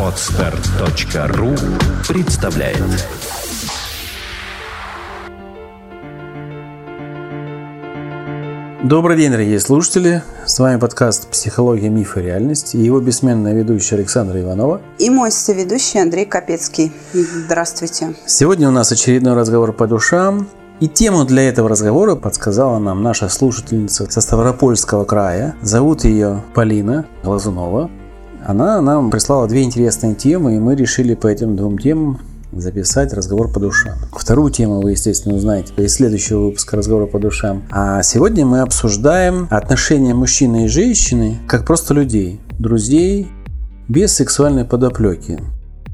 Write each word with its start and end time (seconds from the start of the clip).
Отстар.ру 0.00 1.54
представляет 2.08 2.78
Добрый 8.82 9.18
день, 9.18 9.30
дорогие 9.30 9.60
слушатели. 9.60 10.22
С 10.46 10.58
вами 10.58 10.78
подкаст 10.78 11.28
«Психология, 11.28 11.90
миф 11.90 12.16
и 12.16 12.22
реальность» 12.22 12.74
и 12.74 12.78
его 12.78 12.98
бессменная 13.00 13.52
ведущая 13.52 13.96
Александра 13.96 14.40
Иванова. 14.40 14.80
И 14.98 15.10
мой 15.10 15.30
соведущий 15.30 16.00
Андрей 16.00 16.24
Капецкий. 16.24 16.92
Здравствуйте. 17.12 18.14
Сегодня 18.24 18.68
у 18.68 18.72
нас 18.72 18.90
очередной 18.90 19.34
разговор 19.34 19.74
по 19.74 19.86
душам. 19.86 20.48
И 20.78 20.88
тему 20.88 21.24
для 21.24 21.48
этого 21.48 21.70
разговора 21.70 22.16
подсказала 22.16 22.78
нам 22.78 23.02
наша 23.02 23.30
слушательница 23.30 24.10
со 24.10 24.20
Ставропольского 24.20 25.04
края. 25.04 25.56
Зовут 25.62 26.04
ее 26.04 26.42
Полина 26.54 27.06
Глазунова. 27.24 27.90
Она 28.44 28.82
нам 28.82 29.10
прислала 29.10 29.48
две 29.48 29.62
интересные 29.62 30.14
темы, 30.14 30.56
и 30.56 30.58
мы 30.58 30.76
решили 30.76 31.14
по 31.14 31.28
этим 31.28 31.56
двум 31.56 31.78
темам 31.78 32.20
записать 32.52 33.14
разговор 33.14 33.50
по 33.50 33.58
душам. 33.58 33.94
Вторую 34.12 34.50
тему 34.50 34.82
вы, 34.82 34.90
естественно, 34.90 35.34
узнаете 35.34 35.72
из 35.78 35.94
следующего 35.94 36.44
выпуска 36.44 36.76
разговора 36.76 37.06
по 37.06 37.18
душам. 37.18 37.62
А 37.70 38.02
сегодня 38.02 38.44
мы 38.44 38.60
обсуждаем 38.60 39.48
отношения 39.50 40.12
мужчины 40.12 40.66
и 40.66 40.68
женщины 40.68 41.38
как 41.48 41.64
просто 41.64 41.94
людей, 41.94 42.38
друзей, 42.58 43.28
без 43.88 44.12
сексуальной 44.12 44.66
подоплеки. 44.66 45.40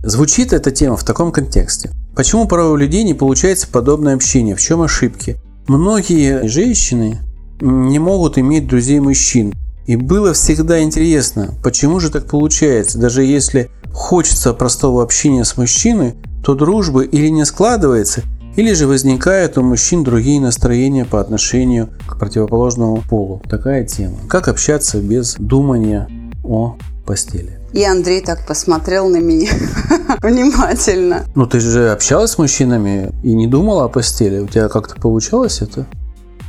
Звучит 0.02 0.52
эта 0.52 0.72
тема 0.72 0.96
в 0.96 1.04
таком 1.04 1.30
контексте. 1.30 1.90
Почему 2.16 2.48
порой 2.48 2.72
у 2.72 2.76
людей 2.76 3.04
не 3.04 3.14
получается 3.14 3.68
подобное 3.70 4.14
общение? 4.14 4.56
В 4.56 4.60
чем 4.60 4.82
ошибки? 4.82 5.40
Многие 5.68 6.48
женщины 6.48 7.20
не 7.60 8.00
могут 8.00 8.36
иметь 8.36 8.66
друзей 8.66 8.98
мужчин. 8.98 9.54
И 9.86 9.94
было 9.94 10.32
всегда 10.32 10.82
интересно, 10.82 11.54
почему 11.62 12.00
же 12.00 12.10
так 12.10 12.26
получается, 12.26 12.98
даже 12.98 13.24
если 13.24 13.70
хочется 13.92 14.52
простого 14.54 15.02
общения 15.02 15.44
с 15.44 15.56
мужчиной, 15.56 16.14
то 16.44 16.54
дружбы 16.54 17.04
или 17.04 17.28
не 17.28 17.44
складывается, 17.44 18.22
или 18.56 18.72
же 18.72 18.86
возникают 18.88 19.56
у 19.56 19.62
мужчин 19.62 20.02
другие 20.02 20.40
настроения 20.40 21.04
по 21.04 21.20
отношению 21.20 21.90
к 22.06 22.18
противоположному 22.18 23.02
полу. 23.08 23.40
Такая 23.48 23.84
тема. 23.84 24.18
Как 24.28 24.48
общаться 24.48 25.00
без 25.00 25.36
думания 25.38 26.08
о 26.44 26.76
постели. 27.06 27.61
И 27.72 27.84
Андрей 27.84 28.20
так 28.20 28.46
посмотрел 28.46 29.08
на 29.08 29.16
меня 29.16 29.50
внимательно. 30.22 31.24
Ну, 31.34 31.46
ты 31.46 31.58
же 31.58 31.90
общалась 31.90 32.32
с 32.32 32.38
мужчинами 32.38 33.12
и 33.22 33.34
не 33.34 33.46
думала 33.46 33.84
о 33.84 33.88
постели. 33.88 34.40
У 34.40 34.46
тебя 34.46 34.68
как-то 34.68 35.00
получалось 35.00 35.62
это? 35.62 35.86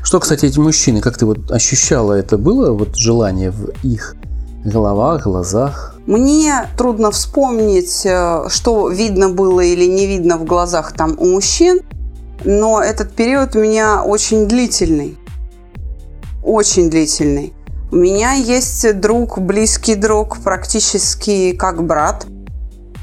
Что, 0.04 0.20
кстати, 0.20 0.46
эти 0.46 0.60
мужчины, 0.60 1.00
как 1.00 1.18
ты 1.18 1.26
вот 1.26 1.50
ощущала 1.50 2.14
это? 2.14 2.38
Было 2.38 2.74
вот 2.74 2.98
желание 2.98 3.52
в 3.52 3.70
их 3.84 4.16
головах, 4.66 5.24
глазах? 5.24 5.96
Мне 6.06 6.68
трудно 6.78 7.12
вспомнить, 7.12 8.06
э, 8.06 8.50
что 8.50 8.90
видно 8.90 9.30
было 9.30 9.62
или 9.62 9.86
не 9.86 10.06
видно 10.06 10.38
в 10.38 10.44
глазах 10.44 10.92
там 10.92 11.16
у 11.18 11.26
мужчин, 11.28 11.80
но 12.44 12.82
этот 12.82 13.14
период 13.14 13.56
у 13.56 13.60
меня 13.60 14.04
очень 14.04 14.48
длительный. 14.48 15.18
Очень 16.44 16.90
длительный. 16.90 17.54
У 17.94 17.96
меня 17.96 18.34
есть 18.34 19.00
друг, 19.02 19.38
близкий 19.38 19.94
друг, 19.94 20.40
практически 20.40 21.52
как 21.52 21.84
брат, 21.84 22.26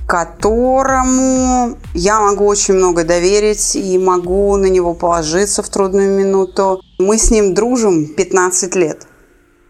которому 0.08 1.78
я 1.94 2.18
могу 2.20 2.44
очень 2.44 2.74
много 2.74 3.04
доверить 3.04 3.76
и 3.76 3.96
могу 3.98 4.56
на 4.56 4.66
него 4.66 4.94
положиться 4.94 5.62
в 5.62 5.68
трудную 5.68 6.10
минуту. 6.18 6.80
Мы 6.98 7.18
с 7.18 7.30
ним 7.30 7.54
дружим 7.54 8.08
15 8.16 8.74
лет. 8.74 9.06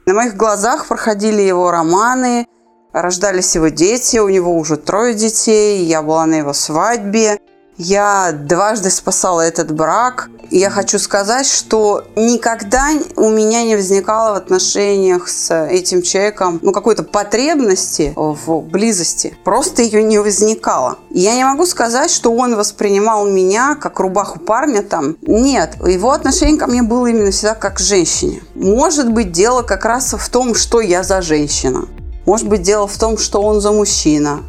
На 0.07 0.15
моих 0.15 0.39
глазах 0.39 0.89
проходили 0.89 1.43
его 1.43 1.71
романы, 1.71 2.47
рождались 2.95 3.55
его 3.55 3.69
дети, 3.69 4.17
у 4.17 4.31
него 4.31 4.57
уже 4.57 4.79
трое 4.79 5.13
детей, 5.13 5.85
я 5.85 6.01
была 6.01 6.25
на 6.25 6.37
его 6.37 6.55
свадьбе. 6.55 7.41
Я 7.83 8.33
дважды 8.33 8.91
спасала 8.91 9.41
этот 9.41 9.73
брак. 9.73 10.29
Я 10.51 10.69
хочу 10.69 10.99
сказать, 10.99 11.47
что 11.47 12.05
никогда 12.15 12.91
у 13.17 13.31
меня 13.31 13.63
не 13.63 13.75
возникало 13.75 14.35
в 14.35 14.37
отношениях 14.37 15.31
с 15.31 15.65
этим 15.65 16.03
человеком 16.03 16.61
ну, 16.61 16.73
какой-то 16.73 17.05
потребности 17.05 18.13
в 18.15 18.61
близости. 18.61 19.35
Просто 19.45 19.81
ее 19.81 20.03
не 20.03 20.19
возникало. 20.19 20.99
Я 21.09 21.35
не 21.35 21.43
могу 21.43 21.65
сказать, 21.65 22.11
что 22.11 22.35
он 22.35 22.55
воспринимал 22.55 23.27
меня 23.27 23.77
как 23.77 23.99
рубаху 23.99 24.41
парня 24.41 24.83
там. 24.83 25.17
Нет, 25.23 25.77
его 25.83 26.11
отношение 26.11 26.59
ко 26.59 26.67
мне 26.67 26.83
было 26.83 27.07
именно 27.07 27.31
всегда 27.31 27.55
как 27.55 27.79
к 27.79 27.81
женщине. 27.81 28.43
Может 28.55 29.11
быть, 29.11 29.33
дело 29.33 29.63
как 29.63 29.87
раз 29.87 30.13
в 30.13 30.29
том, 30.29 30.55
что 30.55 30.83
я 30.83 31.03
за 31.03 31.23
женщина. 31.23 31.89
Может 32.27 32.47
быть, 32.47 32.61
дело 32.61 32.87
в 32.87 32.99
том, 32.99 33.17
что 33.17 33.41
он 33.41 33.63
за 33.63 33.73
мужчина. 33.73 34.41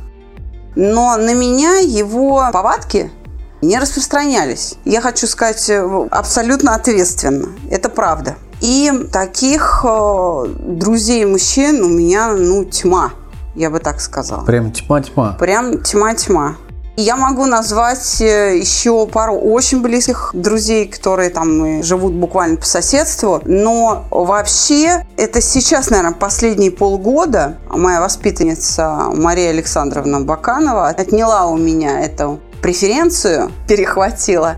Но 0.76 1.16
на 1.16 1.34
меня 1.34 1.78
его 1.78 2.50
повадки 2.52 3.10
не 3.62 3.78
распространялись. 3.80 4.76
Я 4.86 5.02
хочу 5.02 5.28
сказать 5.28 5.70
э, 5.70 6.08
абсолютно 6.12 6.76
ответственно. 6.76 7.50
Это 7.70 7.90
правда. 7.90 8.36
И 8.62 8.92
таких 9.12 9.86
э, 9.88 10.46
друзей 10.60 11.26
мужчин 11.26 11.84
у 11.84 11.90
меня, 11.90 12.34
ну, 12.34 12.66
тьма, 12.66 13.12
я 13.56 13.70
бы 13.70 13.80
так 13.80 14.02
сказала. 14.02 14.44
Прям 14.46 14.72
тьма-тьма. 14.72 15.36
Прям 15.40 15.82
тьма-тьма. 15.82 16.58
Я 16.98 17.16
могу 17.16 17.46
назвать 17.46 18.22
э, 18.22 18.58
еще 18.58 19.08
пару 19.08 19.36
очень 19.36 19.82
близких 19.82 20.32
друзей, 20.34 20.88
которые 20.88 21.30
там 21.30 21.82
живут 21.82 22.14
буквально 22.14 22.58
по 22.58 22.66
соседству. 22.66 23.42
Но 23.46 24.06
вообще 24.12 25.06
это 25.18 25.42
сейчас, 25.42 25.90
наверное, 25.90 26.14
последние 26.14 26.70
полгода 26.70 27.58
моя 27.70 28.02
воспитанница 28.02 29.10
Мария 29.16 29.50
Александровна 29.50 30.22
Баканова 30.22 30.90
отняла 30.90 31.48
у 31.48 31.58
меня 31.58 32.02
эту 32.02 32.40
преференцию 32.62 33.52
перехватила. 33.68 34.58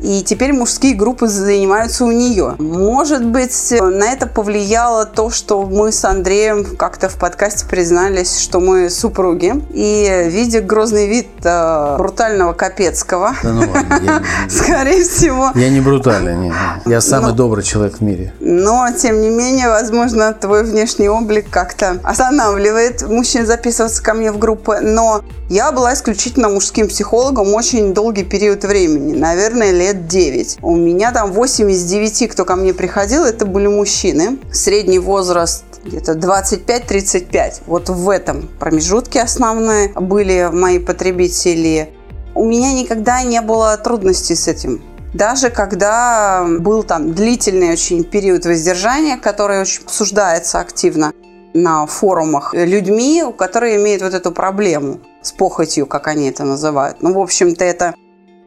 И 0.00 0.22
теперь 0.22 0.52
мужские 0.52 0.94
группы 0.94 1.28
занимаются 1.28 2.04
у 2.04 2.10
нее. 2.10 2.56
Может 2.58 3.24
быть, 3.24 3.72
на 3.80 4.12
это 4.12 4.26
повлияло 4.26 5.06
то, 5.06 5.30
что 5.30 5.62
мы 5.62 5.92
с 5.92 6.04
Андреем 6.04 6.76
как-то 6.76 7.08
в 7.08 7.16
подкасте 7.16 7.66
признались, 7.66 8.38
что 8.38 8.60
мы 8.60 8.90
супруги. 8.90 9.54
И 9.72 10.28
видя 10.28 10.60
грозный 10.60 11.08
вид 11.08 11.28
э, 11.44 11.96
брутального 11.96 12.52
Капецкого, 12.52 13.34
да 13.42 13.52
ну 13.52 13.60
ладно, 13.60 14.00
я, 14.02 14.22
скорее 14.48 15.02
всего... 15.04 15.52
Я 15.54 15.70
не 15.70 15.80
брутальный, 15.80 16.36
нет. 16.36 16.54
Я 16.86 17.00
самый 17.00 17.30
но, 17.30 17.36
добрый 17.36 17.64
человек 17.64 17.98
в 17.98 18.00
мире. 18.00 18.32
Но, 18.40 18.86
тем 18.90 19.20
не 19.20 19.30
менее, 19.30 19.68
возможно, 19.68 20.32
твой 20.32 20.64
внешний 20.64 21.08
облик 21.08 21.46
как-то 21.50 21.98
останавливает 22.02 23.08
мужчин 23.08 23.46
записываться 23.46 24.02
ко 24.02 24.14
мне 24.14 24.32
в 24.32 24.38
группы. 24.38 24.78
Но 24.80 25.22
я 25.48 25.72
была 25.72 25.94
исключительно 25.94 26.48
мужским 26.48 26.88
психологом 26.88 27.54
очень 27.54 27.94
долгий 27.94 28.24
период 28.24 28.64
времени. 28.64 29.14
Наверное, 29.16 29.70
лет 29.70 29.83
9. 29.92 30.58
У 30.62 30.76
меня 30.76 31.12
там 31.12 31.32
8 31.32 31.70
из 31.70 31.84
9, 31.84 32.30
кто 32.30 32.44
ко 32.44 32.56
мне 32.56 32.72
приходил, 32.72 33.24
это 33.24 33.46
были 33.46 33.66
мужчины. 33.66 34.38
Средний 34.52 34.98
возраст 34.98 35.64
где-то 35.84 36.12
25-35. 36.12 37.62
Вот 37.66 37.88
в 37.88 38.08
этом 38.08 38.48
промежутке 38.58 39.20
основные 39.20 39.88
были 39.90 40.48
мои 40.52 40.78
потребители. 40.78 41.90
У 42.34 42.44
меня 42.44 42.72
никогда 42.72 43.22
не 43.22 43.40
было 43.40 43.76
трудностей 43.76 44.34
с 44.34 44.48
этим. 44.48 44.82
Даже 45.12 45.50
когда 45.50 46.44
был 46.58 46.82
там 46.82 47.14
длительный 47.14 47.70
очень 47.70 48.02
период 48.02 48.46
воздержания, 48.46 49.16
который 49.16 49.60
очень 49.60 49.82
обсуждается 49.84 50.58
активно 50.58 51.12
на 51.54 51.86
форумах 51.86 52.52
людьми, 52.52 53.22
которые 53.38 53.76
имеют 53.76 54.02
вот 54.02 54.12
эту 54.12 54.32
проблему 54.32 54.98
с 55.22 55.30
похотью, 55.30 55.86
как 55.86 56.08
они 56.08 56.28
это 56.28 56.42
называют. 56.42 56.96
Ну, 57.00 57.14
в 57.14 57.20
общем-то, 57.20 57.64
это 57.64 57.94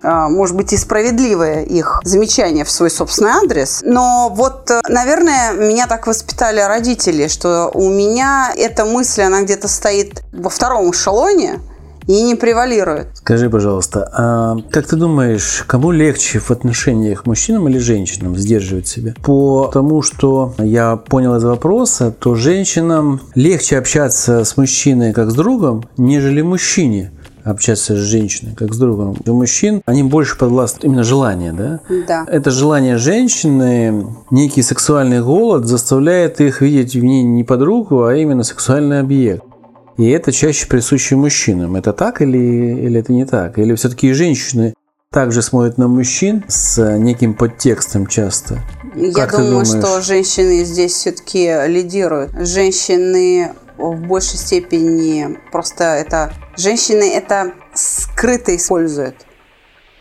может 0.04 0.56
быть, 0.56 0.74
и 0.74 0.78
справедливое 0.78 1.64
их 1.64 2.02
замечание 2.04 2.64
в 2.64 2.72
свой 2.72 2.90
собственный 2.90 3.32
адрес. 3.32 3.82
Но 3.84 4.32
вот, 4.34 4.70
э, 4.70 4.82
наверное, 4.88 5.54
меня 5.54 5.88
так 5.88 6.08
воспитали 6.08 6.60
родители, 6.60 7.28
что 7.28 7.72
у 7.74 7.90
меня 7.90 8.54
эта 8.56 8.86
мысль, 8.86 9.24
она 9.24 9.42
где-то 9.42 9.68
стоит 9.68 10.24
во 10.32 10.50
втором 10.50 10.92
эшелоне, 10.92 11.60
и 12.08 12.22
не 12.22 12.36
превалирует. 12.36 13.08
Скажи, 13.16 13.50
пожалуйста, 13.50 14.10
а 14.14 14.56
как 14.72 14.88
ты 14.88 14.96
думаешь, 14.96 15.64
кому 15.68 15.92
легче 15.92 16.40
в 16.40 16.50
отношениях 16.52 17.26
мужчинам 17.26 17.68
или 17.68 17.78
женщинам 17.78 18.36
сдерживать 18.38 18.88
себя? 18.88 19.14
По 19.24 19.70
тому, 19.74 20.02
что 20.02 20.54
я 20.58 20.96
понял 20.96 21.36
из 21.36 21.44
вопроса, 21.44 22.12
то 22.18 22.36
женщинам 22.36 23.22
легче 23.36 23.78
общаться 23.78 24.46
с 24.46 24.58
мужчиной 24.58 25.14
как 25.14 25.32
с 25.32 25.36
другом, 25.36 25.84
нежели 25.98 26.42
мужчине 26.42 27.12
общаться 27.48 27.96
с 27.96 28.00
женщиной, 28.00 28.56
как 28.56 28.74
с 28.74 28.78
другом. 28.78 29.16
У 29.26 29.34
мужчин 29.34 29.82
они 29.86 30.04
больше 30.04 30.38
подвластны 30.38 30.86
именно 30.86 31.04
желание, 31.04 31.54
да? 31.54 31.80
Да. 32.08 32.26
Это 32.28 32.52
желание 32.52 32.98
женщины, 32.98 34.08
некий 34.32 34.62
сексуальный 34.62 35.22
голод 35.22 35.66
заставляет 35.66 36.42
их 36.42 36.62
видеть 36.62 36.96
в 36.96 37.04
ней 37.04 37.24
не 37.24 37.44
подругу, 37.44 38.04
а 38.04 38.16
именно 38.16 38.44
сексуальный 38.44 39.00
объект. 39.00 39.44
И 39.98 40.08
это 40.10 40.32
чаще 40.32 40.68
присуще 40.68 41.16
мужчинам. 41.16 41.76
Это 41.76 41.92
так 41.92 42.22
или, 42.22 42.38
или 42.38 43.00
это 43.00 43.12
не 43.12 43.26
так? 43.26 43.58
Или 43.58 43.74
все-таки 43.76 44.14
женщины 44.14 44.74
также 45.12 45.42
смотрят 45.42 45.78
на 45.78 45.88
мужчин 45.88 46.44
с 46.48 46.98
неким 46.98 47.34
подтекстом 47.34 48.06
часто? 48.06 48.60
Я 48.96 49.14
как 49.14 49.38
думаю, 49.40 49.66
что 49.66 50.02
женщины 50.02 50.64
здесь 50.64 50.94
все-таки 50.94 51.52
лидируют. 51.68 52.32
Женщины 52.40 53.52
в 53.78 54.08
большей 54.08 54.38
степени 54.38 55.38
просто 55.52 55.84
это 55.84 56.34
женщины 56.58 57.12
это 57.14 57.54
скрыто 57.74 58.56
используют. 58.56 59.16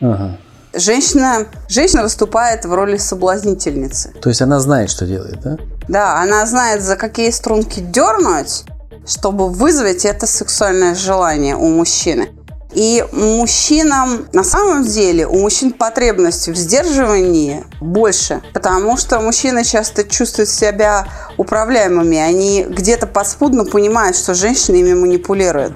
Ага. 0.00 0.38
Женщина, 0.75 1.46
женщина 1.69 2.02
выступает 2.02 2.64
в 2.67 2.75
роли 2.75 2.99
соблазнительницы. 2.99 4.12
То 4.20 4.28
есть 4.28 4.43
она 4.43 4.61
знает, 4.61 4.90
что 4.90 5.06
делает, 5.06 5.40
да? 5.40 5.56
Да, 5.88 6.20
она 6.20 6.44
знает, 6.44 6.82
за 6.82 6.96
какие 6.96 7.31
струнки 7.31 7.81
дернуть, 7.81 8.64
чтобы 9.06 9.49
вызвать 9.49 10.05
это 10.05 10.26
сексуальное 10.26 10.94
желание 10.94 11.56
у 11.56 11.69
мужчины. 11.69 12.28
И 12.76 13.02
мужчинам, 13.11 14.28
на 14.34 14.44
самом 14.44 14.84
деле, 14.84 15.26
у 15.26 15.38
мужчин 15.38 15.73
потребность 15.73 16.46
в 16.46 16.55
сдерживании 16.55 17.64
больше, 17.81 18.43
потому 18.52 18.99
что 18.99 19.19
мужчины 19.19 19.64
часто 19.64 20.05
чувствуют 20.05 20.50
себя 20.50 21.08
управляемыми. 21.38 22.19
Они 22.19 22.64
где-то 22.69 23.06
подспудно 23.06 23.64
понимают, 23.64 24.14
что 24.14 24.34
женщина 24.34 24.76
ими 24.76 24.93
манипулирует. 24.93 25.73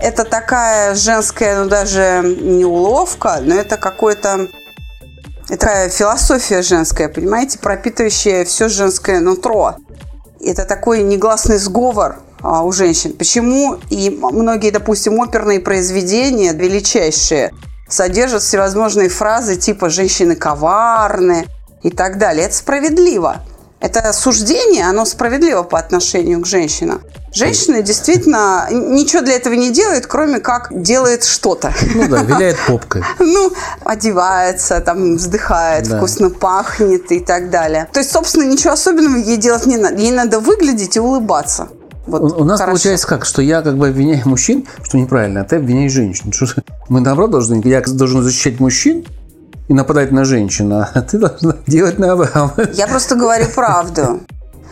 Это 0.00 0.24
такая 0.24 0.94
женская, 0.94 1.62
ну 1.62 1.68
даже 1.68 2.22
не 2.24 2.64
уловка, 2.64 3.40
но 3.42 3.54
это 3.54 3.76
какой-то 3.76 4.48
это 5.50 5.58
такая 5.58 5.90
философия 5.90 6.62
женская, 6.62 7.10
понимаете, 7.10 7.58
пропитывающая 7.58 8.46
все 8.46 8.70
женское 8.70 9.20
нутро. 9.20 9.74
Это 10.40 10.64
такой 10.64 11.02
негласный 11.02 11.58
сговор 11.58 12.20
у 12.42 12.72
женщин. 12.72 13.12
Почему 13.12 13.78
и 13.90 14.10
многие, 14.10 14.70
допустим, 14.70 15.18
оперные 15.20 15.60
произведения 15.60 16.52
величайшие 16.52 17.52
содержат 17.88 18.42
всевозможные 18.42 19.08
фразы 19.08 19.56
типа 19.56 19.90
«женщины 19.90 20.36
коварны» 20.36 21.46
и 21.82 21.90
так 21.90 22.18
далее. 22.18 22.46
Это 22.46 22.54
справедливо. 22.54 23.42
Это 23.80 24.12
суждение, 24.12 24.86
оно 24.86 25.06
справедливо 25.06 25.62
по 25.62 25.78
отношению 25.78 26.42
к 26.42 26.46
женщинам. 26.46 27.00
Женщина 27.32 27.80
действительно 27.80 28.68
ничего 28.70 29.22
для 29.22 29.36
этого 29.36 29.54
не 29.54 29.70
делает, 29.70 30.06
кроме 30.06 30.40
как 30.40 30.68
делает 30.82 31.24
что-то. 31.24 31.72
Ну 31.94 32.06
да, 32.08 32.22
виляет 32.22 32.58
попкой. 32.66 33.02
Ну, 33.18 33.50
одевается, 33.84 34.80
там, 34.80 35.16
вздыхает, 35.16 35.88
Да. 35.88 35.96
вкусно 35.96 36.28
пахнет 36.28 37.10
и 37.10 37.20
так 37.20 37.48
далее. 37.50 37.88
То 37.92 38.00
есть, 38.00 38.12
собственно, 38.12 38.42
ничего 38.42 38.72
особенного 38.74 39.16
ей 39.16 39.36
делать 39.38 39.64
не 39.66 39.78
надо. 39.78 39.96
Ей 39.96 40.10
надо 40.10 40.40
выглядеть 40.40 40.96
и 40.96 41.00
улыбаться. 41.00 41.68
Вот, 42.10 42.22
У, 42.22 42.42
у 42.42 42.44
нас 42.44 42.60
хорошо. 42.60 42.72
получается 42.76 43.06
как, 43.06 43.24
что 43.24 43.42
я 43.42 43.62
как 43.62 43.76
бы 43.76 43.88
обвиняю 43.88 44.28
мужчин, 44.28 44.66
что 44.82 44.98
неправильно, 44.98 45.40
а 45.40 45.44
ты 45.44 45.56
обвиняешь 45.56 45.92
женщин. 45.92 46.32
Что 46.32 46.46
мы 46.88 47.00
наоборот 47.00 47.30
должны, 47.30 47.60
я 47.64 47.80
должен 47.80 48.22
защищать 48.22 48.60
мужчин 48.60 49.04
и 49.68 49.74
нападать 49.74 50.10
на 50.12 50.24
женщин, 50.24 50.72
а 50.72 50.84
ты 51.10 51.18
должна 51.18 51.56
делать 51.66 51.98
наоборот. 51.98 52.70
Я 52.74 52.88
просто 52.88 53.14
говорю 53.14 53.46
правду. 53.54 54.20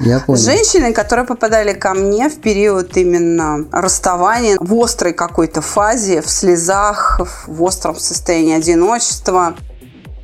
Я 0.01 0.21
понял. 0.21 0.41
Женщины, 0.41 0.93
которые 0.93 1.27
попадали 1.27 1.73
ко 1.73 1.93
мне 1.93 2.29
в 2.29 2.37
период 2.41 2.97
именно 2.97 3.65
расставания, 3.73 4.57
в 4.61 4.73
острой 4.75 5.13
какой-то 5.13 5.61
фазе, 5.61 6.23
в 6.23 6.31
слезах, 6.31 7.21
в 7.49 7.63
остром 7.63 7.97
состоянии 7.97 8.57
одиночества, 8.57 9.55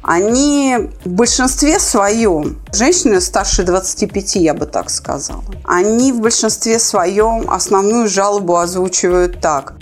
они 0.05 0.91
в 1.05 1.09
большинстве 1.09 1.81
своем, 1.81 2.61
женщины 2.73 3.21
старше 3.21 3.63
25, 3.63 4.37
я 4.37 4.53
бы 4.53 4.67
так 4.67 4.91
сказала, 4.91 5.43
они 5.65 6.13
в 6.13 6.21
большинстве 6.21 6.79
своем 6.79 7.51
основную 7.51 8.09
жалобу 8.09 8.57
озвучивают 8.57 9.41
так. 9.41 9.75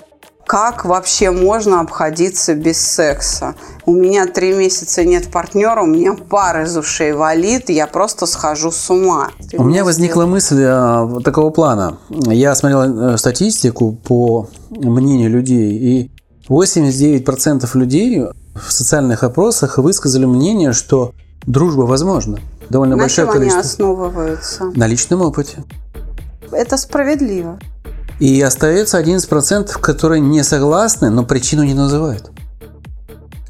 Как 0.47 0.85
вообще 0.85 1.31
можно 1.31 1.81
обходиться 1.81 2.55
без 2.55 2.79
секса? 2.79 3.55
У 3.87 3.95
меня 3.95 4.27
три 4.27 4.53
месяца 4.53 5.05
нет 5.05 5.31
партнера, 5.31 5.83
у 5.83 5.87
меня 5.87 6.15
пар 6.15 6.63
из 6.63 6.77
ушей 6.77 7.13
валит, 7.13 7.71
я 7.71 7.87
просто 7.87 8.27
схожу 8.27 8.71
с 8.71 8.91
ума. 8.91 9.31
У 9.57 9.65
меня 9.65 9.85
возникла 9.85 10.27
мысль 10.27 10.63
а, 10.67 11.21
такого 11.25 11.51
плана. 11.51 11.99
Я 12.11 12.55
смотрел 12.55 12.83
э, 12.83 13.19
статистику 13.19 13.93
по 13.93 14.49
мнению 14.71 15.31
людей, 15.31 15.79
и 15.79 16.11
89% 16.49 17.69
людей 17.75 18.25
в 18.55 18.73
социальных 18.73 19.23
опросах 19.23 19.79
высказали 19.79 20.25
мнение, 20.25 20.73
что 20.73 21.13
дружба 21.47 21.83
возможна. 21.83 22.39
Довольно 22.69 22.97
На 22.97 23.03
большое 23.03 23.27
чем 23.27 23.31
они 23.37 23.51
количество. 23.51 23.61
основываются? 23.61 24.65
На 24.75 24.87
личном 24.87 25.23
опыте. 25.23 25.65
Это 26.51 26.77
справедливо. 26.77 27.59
И 28.21 28.41
остается 28.41 29.01
11%, 29.01 29.79
которые 29.81 30.21
не 30.21 30.43
согласны, 30.45 31.11
но 31.11 31.25
причину 31.25 31.65
не 31.65 31.75
называют. 31.75 32.31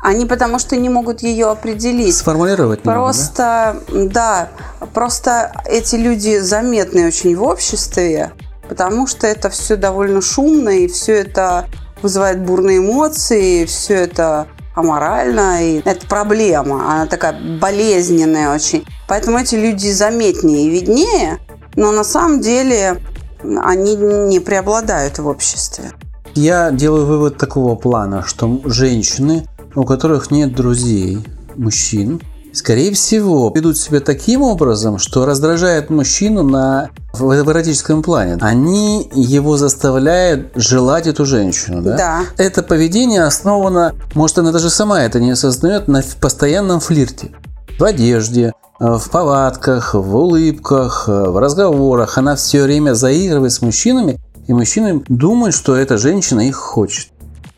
Они 0.01 0.27
потому 0.27 0.59
что 0.59 0.77
не 0.77 0.89
могут 0.89 1.23
ее 1.23 1.47
определить. 1.51 2.17
Сформулировать 2.17 2.85
не 2.85 2.91
могут, 2.91 3.15
да? 3.17 3.73
Просто, 3.73 3.77
да, 3.93 4.49
просто 4.93 5.53
эти 5.65 5.95
люди 5.95 6.39
заметны 6.41 7.07
очень 7.07 7.37
в 7.37 7.43
обществе, 7.43 8.33
потому 8.69 9.07
что 9.07 9.29
это 9.29 9.49
все 9.49 9.77
довольно 9.77 10.21
шумно, 10.21 10.71
и 10.71 10.89
все 10.89 11.21
это 11.21 11.67
вызывает 12.03 12.45
бурные 12.45 12.79
эмоции, 12.79 13.65
все 13.65 13.95
это 13.95 14.49
аморально, 14.75 15.63
и 15.63 15.83
это 15.85 16.07
проблема, 16.07 16.93
она 16.93 17.07
такая 17.07 17.35
болезненная 17.61 18.55
очень. 18.55 18.85
Поэтому 19.09 19.39
эти 19.39 19.55
люди 19.55 19.91
заметнее 19.91 20.67
и 20.67 20.71
виднее, 20.71 21.39
но 21.77 21.93
на 21.93 22.05
самом 22.05 22.41
деле 22.41 23.01
они 23.43 23.97
не 23.97 24.41
преобладают 24.41 25.19
в 25.19 25.27
обществе. 25.27 25.93
Я 26.35 26.71
делаю 26.71 27.07
вывод 27.07 27.37
такого 27.37 27.75
плана, 27.75 28.25
что 28.27 28.61
женщины, 28.65 29.47
у 29.75 29.85
которых 29.85 30.31
нет 30.31 30.55
друзей, 30.55 31.19
мужчин, 31.57 32.21
скорее 32.53 32.93
всего, 32.93 33.53
ведут 33.55 33.79
себя 33.79 34.01
таким 34.01 34.43
образом, 34.43 34.99
что 34.99 35.27
раздражает 35.27 35.91
мужчину 35.91 36.43
на 36.43 36.91
в 37.13 37.33
эротическом 37.33 38.03
плане. 38.03 38.39
Они 38.41 39.11
его 39.15 39.57
заставляют 39.57 40.53
желать 40.55 41.07
эту 41.07 41.25
женщину, 41.27 41.83
да? 41.83 41.97
Да. 41.97 42.25
Это 42.39 42.63
поведение 42.63 43.25
основано, 43.25 43.95
может, 44.15 44.39
она 44.39 44.51
даже 44.51 44.71
сама 44.71 45.03
это 45.03 45.21
не 45.21 45.33
осознает, 45.33 45.89
на 45.89 46.03
постоянном 46.21 46.81
флирте. 46.81 47.33
В 47.79 47.85
одежде, 47.85 48.53
э, 48.81 48.97
в 48.97 49.11
повадках, 49.11 49.95
в 49.95 50.17
улыбках, 50.17 51.05
э, 51.09 51.29
в 51.29 51.39
разговорах. 51.39 52.17
Она 52.17 52.37
все 52.37 52.63
время 52.63 52.95
заигрывает 52.95 53.53
с 53.53 53.61
мужчинами, 53.61 54.21
и 54.47 54.53
мужчины 54.53 55.03
думают, 55.09 55.55
что 55.55 55.77
эта 55.77 55.99
женщина 55.99 56.41
их 56.41 56.57
хочет. 56.57 57.12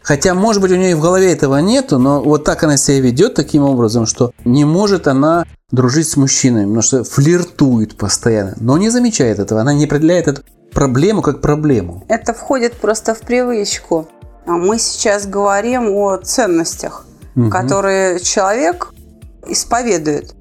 Хотя, 0.05 0.35
может 0.35 0.61
быть, 0.61 0.71
у 0.71 0.77
нее 0.77 0.91
и 0.91 0.95
в 0.95 1.01
голове 1.01 1.33
этого 1.33 1.57
нету, 1.59 1.99
но 1.99 2.23
вот 2.23 2.45
так 2.45 2.63
она 2.63 2.77
себя 2.77 3.01
ведет 3.01 3.35
таким 3.35 3.63
образом, 3.63 4.05
что 4.05 4.33
не 4.45 4.67
может 4.67 5.09
она 5.09 5.47
дружить 5.71 6.09
с 6.09 6.17
мужчинами, 6.19 6.65
потому 6.65 6.83
что 6.83 7.05
флиртует 7.05 7.97
постоянно, 7.97 8.55
но 8.61 8.77
не 8.77 8.91
замечает 8.91 9.39
этого. 9.39 9.63
Она 9.63 9.73
не 9.73 9.87
определяет 9.87 10.29
эту 10.29 10.43
проблему 10.75 11.23
как 11.23 11.41
проблему. 11.41 12.05
Это 12.09 12.35
входит 12.35 12.75
просто 12.75 13.15
в 13.15 13.21
привычку. 13.21 14.07
А 14.47 14.53
Мы 14.53 14.79
сейчас 14.79 15.27
говорим 15.27 15.89
о 15.89 16.19
ценностях, 16.19 17.07
которые 17.51 18.21
человек 18.21 18.93
исповедует. 19.47 20.35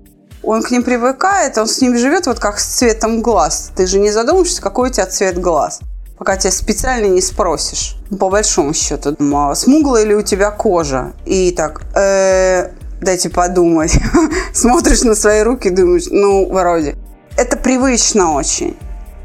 Он 0.44 0.62
к 0.62 0.72
ним 0.72 0.84
привыкает, 0.84 1.58
он 1.58 1.68
с 1.68 1.80
ним 1.80 1.98
живет 1.98 2.28
вот 2.28 2.38
как 2.38 2.60
с 2.60 2.66
цветом 2.66 3.22
глаз. 3.22 3.72
Ты 3.78 3.88
же 3.88 4.00
не 4.00 4.12
задумываешься, 4.12 4.62
какой 4.62 4.90
у 4.90 4.92
тебя 4.92 5.06
цвет 5.06 5.40
глаз, 5.40 5.80
пока 6.24 6.38
тебя 6.38 6.52
специально 6.52 7.08
не 7.08 7.22
спросишь. 7.22 7.98
По 8.18 8.30
большому 8.30 8.74
счету, 8.74 9.14
а 9.36 9.56
смуглая 9.56 10.06
ли 10.06 10.16
у 10.16 10.22
тебя 10.22 10.52
кожа? 10.52 11.12
И 11.26 11.52
так, 11.52 11.82
«Э, 11.96 12.70
дайте 13.02 13.30
подумать. 13.30 14.00
Смотришь 14.54 15.02
на 15.02 15.16
свои 15.16 15.42
руки, 15.44 15.70
думаешь, 15.70 16.06
ну, 16.10 16.50
вроде. 16.50 16.96
Это 17.36 17.58
привычно 17.58 18.36
очень. 18.36 18.78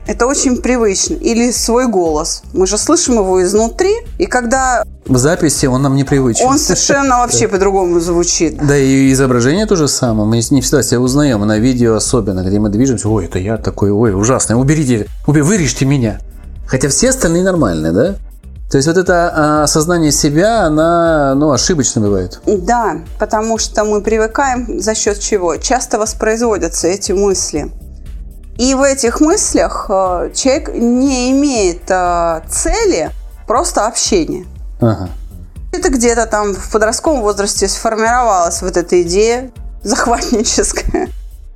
Это 0.08 0.26
очень 0.26 0.56
привычно. 0.56 1.14
Или 1.14 1.52
свой 1.52 1.86
голос. 1.86 2.42
Мы 2.52 2.66
же 2.66 2.76
слышим 2.78 3.14
его 3.14 3.40
изнутри, 3.44 3.94
и 4.18 4.26
когда 4.26 4.82
В 5.06 5.18
записи 5.18 5.66
он 5.66 5.82
нам 5.82 5.94
непривычен. 5.94 6.46
он 6.46 6.58
совершенно 6.58 7.18
вообще 7.18 7.46
по-другому 7.46 8.00
звучит. 8.00 8.56
Да 8.66 8.76
и 8.76 9.12
изображение 9.12 9.66
то 9.66 9.76
же 9.76 9.86
самое. 9.86 10.28
Мы 10.28 10.40
не 10.50 10.62
всегда 10.62 10.82
себя 10.82 10.98
узнаем, 11.00 11.46
на 11.46 11.58
видео 11.58 11.94
особенно, 11.94 12.42
где 12.42 12.58
мы 12.58 12.70
движемся. 12.70 13.08
Ой, 13.08 13.26
это 13.26 13.38
я 13.38 13.56
такой, 13.56 13.92
ой, 13.92 14.14
ужасный, 14.14 14.56
уберите, 14.58 15.06
убе- 15.28 15.42
вырежьте 15.42 15.84
меня. 15.84 16.18
Хотя 16.68 16.88
все 16.88 17.08
остальные 17.08 17.42
нормальные, 17.42 17.92
да? 17.92 18.14
То 18.70 18.76
есть 18.76 18.86
вот 18.86 18.98
это 18.98 19.32
а, 19.34 19.62
осознание 19.62 20.12
себя, 20.12 20.64
она, 20.64 21.34
ну, 21.34 21.50
ошибочно 21.50 22.02
бывает. 22.02 22.40
Да, 22.44 22.98
потому 23.18 23.56
что 23.56 23.84
мы 23.84 24.02
привыкаем 24.02 24.78
за 24.78 24.94
счет 24.94 25.18
чего? 25.18 25.56
Часто 25.56 25.98
воспроизводятся 25.98 26.86
эти 26.86 27.12
мысли. 27.12 27.72
И 28.58 28.74
в 28.74 28.82
этих 28.82 29.20
мыслях 29.20 29.86
э, 29.88 30.32
человек 30.34 30.74
не 30.74 31.30
имеет 31.30 31.90
э, 31.90 32.42
цели, 32.50 33.10
просто 33.46 33.86
общения. 33.86 34.44
Ага. 34.80 35.08
Это 35.72 35.88
где-то 35.90 36.26
там 36.26 36.54
в 36.54 36.70
подростковом 36.70 37.22
возрасте 37.22 37.68
сформировалась 37.68 38.60
вот 38.60 38.76
эта 38.76 39.00
идея 39.02 39.50
захватническая. 39.82 41.08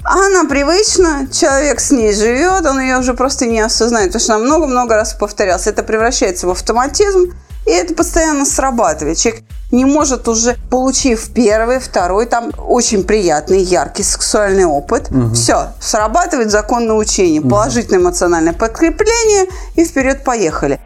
А 0.05 0.27
она 0.27 0.45
привычна, 0.45 1.29
человек 1.33 1.81
с 1.81 1.93
ней 1.93 2.13
живет, 2.13 2.67
он 2.67 2.81
ее 2.81 2.99
уже 2.99 3.15
просто 3.15 3.47
не 3.47 3.61
осознает, 3.61 4.09
потому 4.09 4.23
что 4.23 4.35
она 4.35 4.45
много-много 4.45 4.97
раз 4.97 5.15
повторялась. 5.15 5.67
Это 5.69 5.85
превращается 5.85 6.47
в 6.47 6.51
автоматизм, 6.51 7.33
И 7.65 7.71
это 7.71 7.95
постоянно 7.95 8.45
срабатывает. 8.45 9.19
Человек 9.19 9.45
не 9.71 9.85
может 9.85 10.27
уже, 10.29 10.57
получив 10.69 11.31
первый, 11.33 11.79
второй, 11.79 12.27
там 12.27 12.51
очень 12.59 13.05
приятный, 13.05 13.63
яркий 13.63 14.03
сексуальный 14.03 14.65
опыт, 14.65 15.11
угу. 15.11 15.33
все, 15.35 15.69
срабатывает 15.81 16.51
закон 16.51 16.87
научения, 16.87 17.41
угу. 17.41 17.51
положительное 17.51 18.01
эмоциональное 18.01 18.53
подкрепление 18.53 19.47
и 19.77 19.85
вперед 19.85 20.25
поехали. 20.25 20.81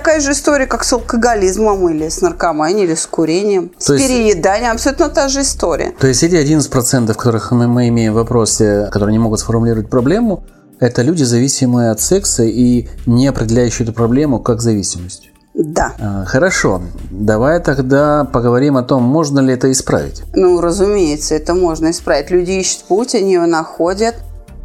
Такая 0.00 0.20
же 0.20 0.32
история, 0.32 0.66
как 0.66 0.82
с 0.82 0.94
алкоголизмом 0.94 1.86
или 1.90 2.08
с 2.08 2.22
наркоманией, 2.22 2.86
или 2.86 2.94
с 2.94 3.04
курением, 3.04 3.68
то 3.68 3.74
с 3.78 3.90
есть, 3.90 4.08
перееданием, 4.08 4.72
абсолютно 4.72 5.10
та 5.10 5.28
же 5.28 5.42
история. 5.42 5.92
То 6.00 6.06
есть 6.06 6.22
эти 6.22 6.36
11%, 6.36 7.12
которых 7.12 7.52
мы, 7.52 7.68
мы 7.68 7.88
имеем 7.88 8.14
в 8.14 8.16
вопросе, 8.16 8.88
которые 8.90 9.12
не 9.12 9.18
могут 9.18 9.40
сформулировать 9.40 9.90
проблему, 9.90 10.42
это 10.78 11.02
люди, 11.02 11.22
зависимые 11.22 11.90
от 11.90 12.00
секса 12.00 12.44
и 12.44 12.88
не 13.04 13.26
определяющие 13.26 13.84
эту 13.84 13.92
проблему 13.92 14.40
как 14.40 14.62
зависимость. 14.62 15.32
Да. 15.52 15.92
А, 16.00 16.24
хорошо. 16.24 16.80
Давай 17.10 17.60
тогда 17.60 18.24
поговорим 18.24 18.78
о 18.78 18.82
том, 18.82 19.02
можно 19.02 19.40
ли 19.40 19.52
это 19.52 19.70
исправить. 19.70 20.22
Ну, 20.32 20.62
разумеется, 20.62 21.34
это 21.34 21.52
можно 21.52 21.90
исправить. 21.90 22.30
Люди 22.30 22.52
ищут 22.52 22.84
путь, 22.84 23.14
они 23.14 23.34
его 23.34 23.44
находят. 23.44 24.14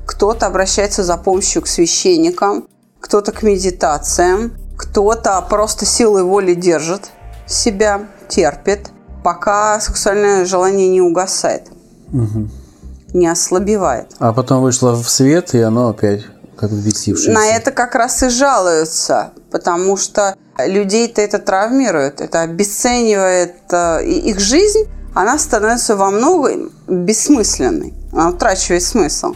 Кто-то 0.05 0.47
обращается 0.47 1.03
за 1.03 1.17
помощью 1.17 1.61
к 1.61 1.67
священникам, 1.67 2.69
кто-то 3.01 3.33
к 3.33 3.43
медитациям, 3.43 4.53
кто-то 4.77 5.41
просто 5.49 5.85
силой 5.85 6.23
воли 6.23 6.53
держит 6.53 7.11
себя, 7.47 8.07
терпит, 8.27 8.89
пока 9.23 9.79
сексуальное 9.79 10.45
желание 10.45 10.89
не 10.89 11.01
угасает, 11.01 11.67
угу. 12.11 12.49
не 13.13 13.27
ослабевает. 13.27 14.11
А 14.19 14.33
потом 14.33 14.61
вышло 14.61 14.93
в 14.95 15.09
свет, 15.09 15.53
и 15.53 15.61
оно 15.61 15.89
опять 15.89 16.25
как 16.55 16.71
взбесившееся. 16.71 17.31
На 17.31 17.47
это 17.47 17.71
как 17.71 17.95
раз 17.95 18.23
и 18.23 18.29
жалуются, 18.29 19.31
потому 19.51 19.97
что 19.97 20.35
людей-то 20.57 21.21
это 21.21 21.39
травмирует, 21.39 22.21
это 22.21 22.41
обесценивает 22.41 23.55
э, 23.71 24.05
их 24.05 24.39
жизнь, 24.39 24.87
она 25.13 25.37
становится 25.37 25.95
во 25.95 26.11
многом 26.11 26.71
бессмысленной, 26.87 27.93
она 28.11 28.29
утрачивает 28.29 28.83
смысл. 28.83 29.33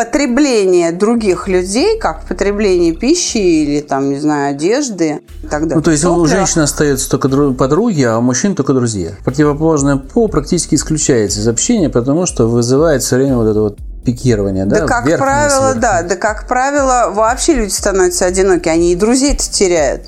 Потребление 0.00 0.92
других 0.92 1.46
людей, 1.46 1.98
как 1.98 2.24
потребление 2.24 2.94
пищи 2.94 3.36
или, 3.36 3.80
там, 3.82 4.08
не 4.08 4.18
знаю, 4.18 4.54
одежды 4.54 5.20
и 5.42 5.46
так 5.46 5.64
далее. 5.64 5.76
Ну, 5.76 5.82
то 5.82 5.90
есть 5.90 6.04
Топлива. 6.04 6.22
у 6.22 6.26
женщины 6.26 6.62
остаются 6.62 7.10
только 7.10 7.28
подруги, 7.52 8.04
а 8.04 8.16
у 8.16 8.22
мужчин 8.22 8.54
только 8.54 8.72
друзья. 8.72 9.10
Противоположное 9.26 9.96
пол 9.96 10.30
практически 10.30 10.74
исключается 10.74 11.40
из 11.40 11.48
общения, 11.48 11.90
потому 11.90 12.24
что 12.24 12.46
вызывает 12.46 13.02
все 13.02 13.16
время 13.16 13.36
вот 13.36 13.50
это 13.50 13.60
вот 13.60 13.78
пикирование, 14.02 14.64
да? 14.64 14.80
Да, 14.80 14.86
как 14.86 15.04
правило, 15.18 15.74
да. 15.74 16.02
Да, 16.02 16.16
как 16.16 16.48
правило, 16.48 17.10
вообще 17.12 17.52
люди 17.52 17.72
становятся 17.72 18.24
одиноки, 18.24 18.70
они 18.70 18.94
и 18.94 18.96
друзей-то 18.96 19.50
теряют 19.50 20.04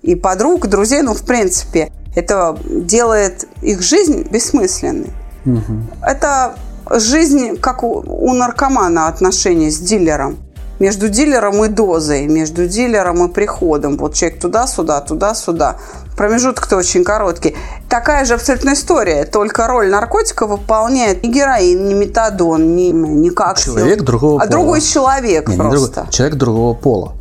и 0.00 0.14
подруг, 0.14 0.64
и 0.64 0.68
друзей, 0.68 1.02
ну, 1.02 1.12
в 1.12 1.26
принципе, 1.26 1.92
это 2.16 2.58
делает 2.66 3.46
их 3.60 3.82
жизнь 3.82 4.26
бессмысленной. 4.30 5.10
Угу. 5.44 6.02
Это 6.02 6.54
жизнь, 6.94 7.56
как 7.58 7.82
у, 7.82 8.02
у 8.06 8.32
наркомана 8.34 9.08
отношения 9.08 9.70
с 9.70 9.78
дилером. 9.78 10.38
Между 10.78 11.08
дилером 11.08 11.64
и 11.64 11.68
дозой, 11.68 12.28
между 12.28 12.68
дилером 12.68 13.24
и 13.24 13.32
приходом. 13.32 13.96
Вот 13.96 14.14
человек 14.14 14.40
туда-сюда, 14.40 15.00
туда-сюда. 15.00 15.78
Промежуток-то 16.16 16.76
очень 16.76 17.02
короткий. 17.02 17.56
Такая 17.88 18.24
же 18.24 18.34
абсолютно 18.34 18.74
история, 18.74 19.24
только 19.24 19.66
роль 19.66 19.88
наркотика 19.88 20.46
выполняет 20.46 21.24
не 21.24 21.32
героин, 21.32 21.88
не 21.88 21.94
метадон, 21.94 22.76
не, 22.76 22.92
не 22.92 23.30
как 23.30 23.58
Человек 23.58 24.02
другого 24.02 24.40
а 24.40 24.46
пола. 24.46 24.50
другой 24.50 24.80
человек 24.80 25.48
не, 25.48 25.56
просто. 25.56 25.78
Не 25.78 25.86
другой, 25.86 26.12
человек 26.12 26.36
другого 26.36 26.74
пола. 26.74 27.12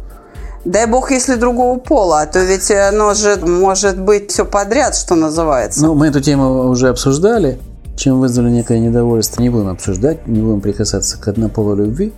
Дай 0.67 0.85
бог, 0.85 1.11
если 1.11 1.35
другого 1.35 1.79
пола, 1.79 2.21
а 2.21 2.25
то 2.25 2.39
ведь 2.39 2.69
оно 2.69 3.13
же 3.13 3.37
может 3.37 3.99
быть 3.99 4.31
все 4.31 4.43
подряд, 4.45 4.95
что 4.95 5.15
называется. 5.15 5.81
Ну, 5.81 5.95
мы 5.95 6.07
эту 6.07 6.19
тему 6.19 6.67
уже 6.67 6.89
обсуждали, 6.89 7.57
чем 7.97 8.21
вызвали 8.21 8.49
некое 8.49 8.79
недовольство. 8.79 9.41
Не 9.41 9.49
будем 9.49 9.67
обсуждать, 9.67 10.27
не 10.27 10.39
будем 10.39 10.61
прикасаться 10.61 11.17
к 11.17 11.27
однополой 11.27 11.75
любви. 11.77 12.13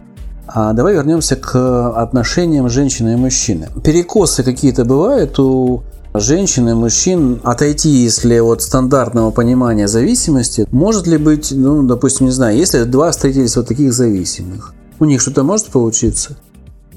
А 0.47 0.73
давай 0.73 0.93
вернемся 0.93 1.35
к 1.35 1.89
отношениям 1.89 2.69
женщины 2.69 3.13
и 3.13 3.15
мужчины. 3.15 3.69
Перекосы 3.83 4.43
какие-то 4.43 4.83
бывают 4.83 5.39
у 5.39 5.83
женщин 6.13 6.67
и 6.69 6.73
мужчин 6.73 7.39
отойти, 7.43 7.89
если 7.89 8.39
от 8.39 8.61
стандартного 8.61 9.31
понимания 9.31 9.87
зависимости, 9.87 10.67
может 10.71 11.07
ли 11.07 11.17
быть, 11.17 11.51
ну, 11.51 11.83
допустим, 11.83 12.25
не 12.25 12.31
знаю, 12.31 12.57
если 12.57 12.83
два 12.83 13.11
встретились 13.11 13.55
вот 13.55 13.67
таких 13.67 13.93
зависимых, 13.93 14.73
у 14.99 15.05
них 15.05 15.21
что-то 15.21 15.43
может 15.43 15.67
получиться? 15.67 16.35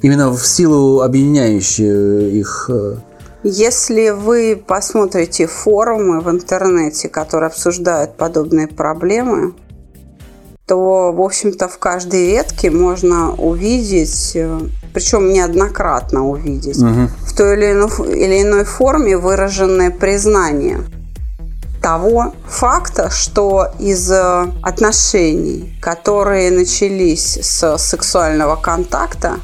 Именно 0.01 0.33
в 0.33 0.45
силу 0.45 1.03
объединяющей 1.03 2.41
их 2.41 2.71
э, 2.73 2.97
если 3.45 4.11
вы 4.11 4.63
посмотрите 4.67 5.47
форумы 5.47 6.21
в 6.21 6.31
интернете, 6.31 7.09
которые 7.09 7.49
обсуждают 7.49 8.17
подобные 8.17 8.69
проблемы, 8.69 9.55
то, 10.67 11.13
в 11.13 11.21
общем-то, 11.21 11.69
в 11.69 11.79
каждой 11.79 12.27
ветке 12.27 12.71
можно 12.71 13.35
увидеть, 13.35 14.33
э, 14.35 14.61
причем 14.95 15.33
неоднократно 15.33 16.27
увидеть, 16.27 16.79
угу. 16.79 17.09
в 17.27 17.37
той 17.37 17.57
или 17.57 17.73
иной, 17.73 17.91
или 18.17 18.43
иной 18.43 18.65
форме 18.65 19.17
выраженное 19.17 19.91
признание 19.91 20.81
того 21.83 22.33
факта, 22.47 23.11
что 23.11 23.67
из 23.81 24.11
э, 24.11 24.47
отношений, 24.63 25.77
которые 25.81 26.53
начались 26.53 27.39
с 27.43 27.77
сексуального 27.77 28.55
контакта, 28.55 29.41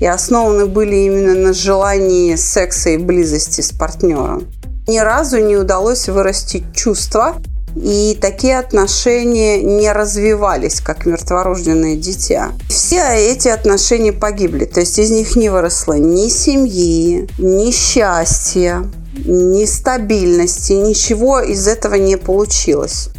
и 0.00 0.06
основаны 0.06 0.66
были 0.66 0.96
именно 0.96 1.34
на 1.34 1.52
желании 1.52 2.34
секса 2.34 2.90
и 2.90 2.96
близости 2.96 3.60
с 3.60 3.70
партнером. 3.70 4.48
Ни 4.88 4.98
разу 4.98 5.38
не 5.38 5.56
удалось 5.56 6.08
вырастить 6.08 6.74
чувства, 6.74 7.36
и 7.76 8.18
такие 8.20 8.58
отношения 8.58 9.62
не 9.62 9.92
развивались, 9.92 10.80
как 10.80 11.06
мертворожденное 11.06 11.94
дитя. 11.96 12.52
Все 12.68 13.00
эти 13.30 13.46
отношения 13.46 14.12
погибли, 14.12 14.64
то 14.64 14.80
есть 14.80 14.98
из 14.98 15.10
них 15.10 15.36
не 15.36 15.50
выросло 15.50 15.92
ни 15.92 16.28
семьи, 16.28 17.28
ни 17.38 17.70
счастья, 17.70 18.84
ни 19.24 19.64
стабильности, 19.66 20.72
ничего 20.72 21.40
из 21.40 21.68
этого 21.68 21.94
не 21.94 22.16
получилось. 22.16 23.10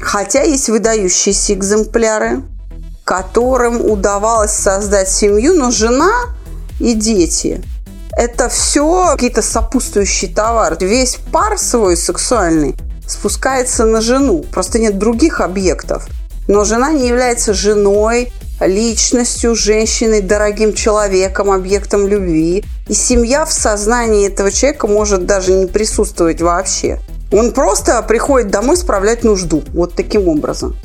Хотя 0.00 0.42
есть 0.42 0.68
выдающиеся 0.68 1.54
экземпляры, 1.54 2.42
которым 3.08 3.90
удавалось 3.90 4.52
создать 4.52 5.08
семью, 5.08 5.54
но 5.54 5.70
жена 5.70 6.12
и 6.78 6.92
дети– 6.92 7.64
это 8.18 8.50
все 8.50 9.12
какие-то 9.12 9.40
сопутствующие 9.40 10.30
товары. 10.30 10.76
Весь 10.80 11.16
пар 11.32 11.56
свой 11.56 11.96
сексуальный 11.96 12.74
спускается 13.06 13.86
на 13.86 14.02
жену. 14.02 14.44
Просто 14.52 14.78
нет 14.78 14.98
других 14.98 15.40
объектов. 15.40 16.06
Но 16.48 16.64
жена 16.64 16.92
не 16.92 17.08
является 17.08 17.54
женой, 17.54 18.30
личностью, 18.60 19.54
женщиной, 19.54 20.20
дорогим 20.20 20.74
человеком, 20.74 21.50
объектом 21.50 22.08
любви. 22.08 22.62
И 22.88 22.92
семья 22.92 23.46
в 23.46 23.52
сознании 23.54 24.28
этого 24.28 24.50
человека 24.50 24.86
может 24.86 25.24
даже 25.24 25.52
не 25.52 25.66
присутствовать 25.66 26.42
вообще. 26.42 27.00
Он 27.32 27.52
просто 27.52 28.02
приходит 28.02 28.50
домой 28.50 28.76
справлять 28.76 29.24
нужду. 29.24 29.62
Вот 29.72 29.94
таким 29.94 30.28
образом. 30.28 30.76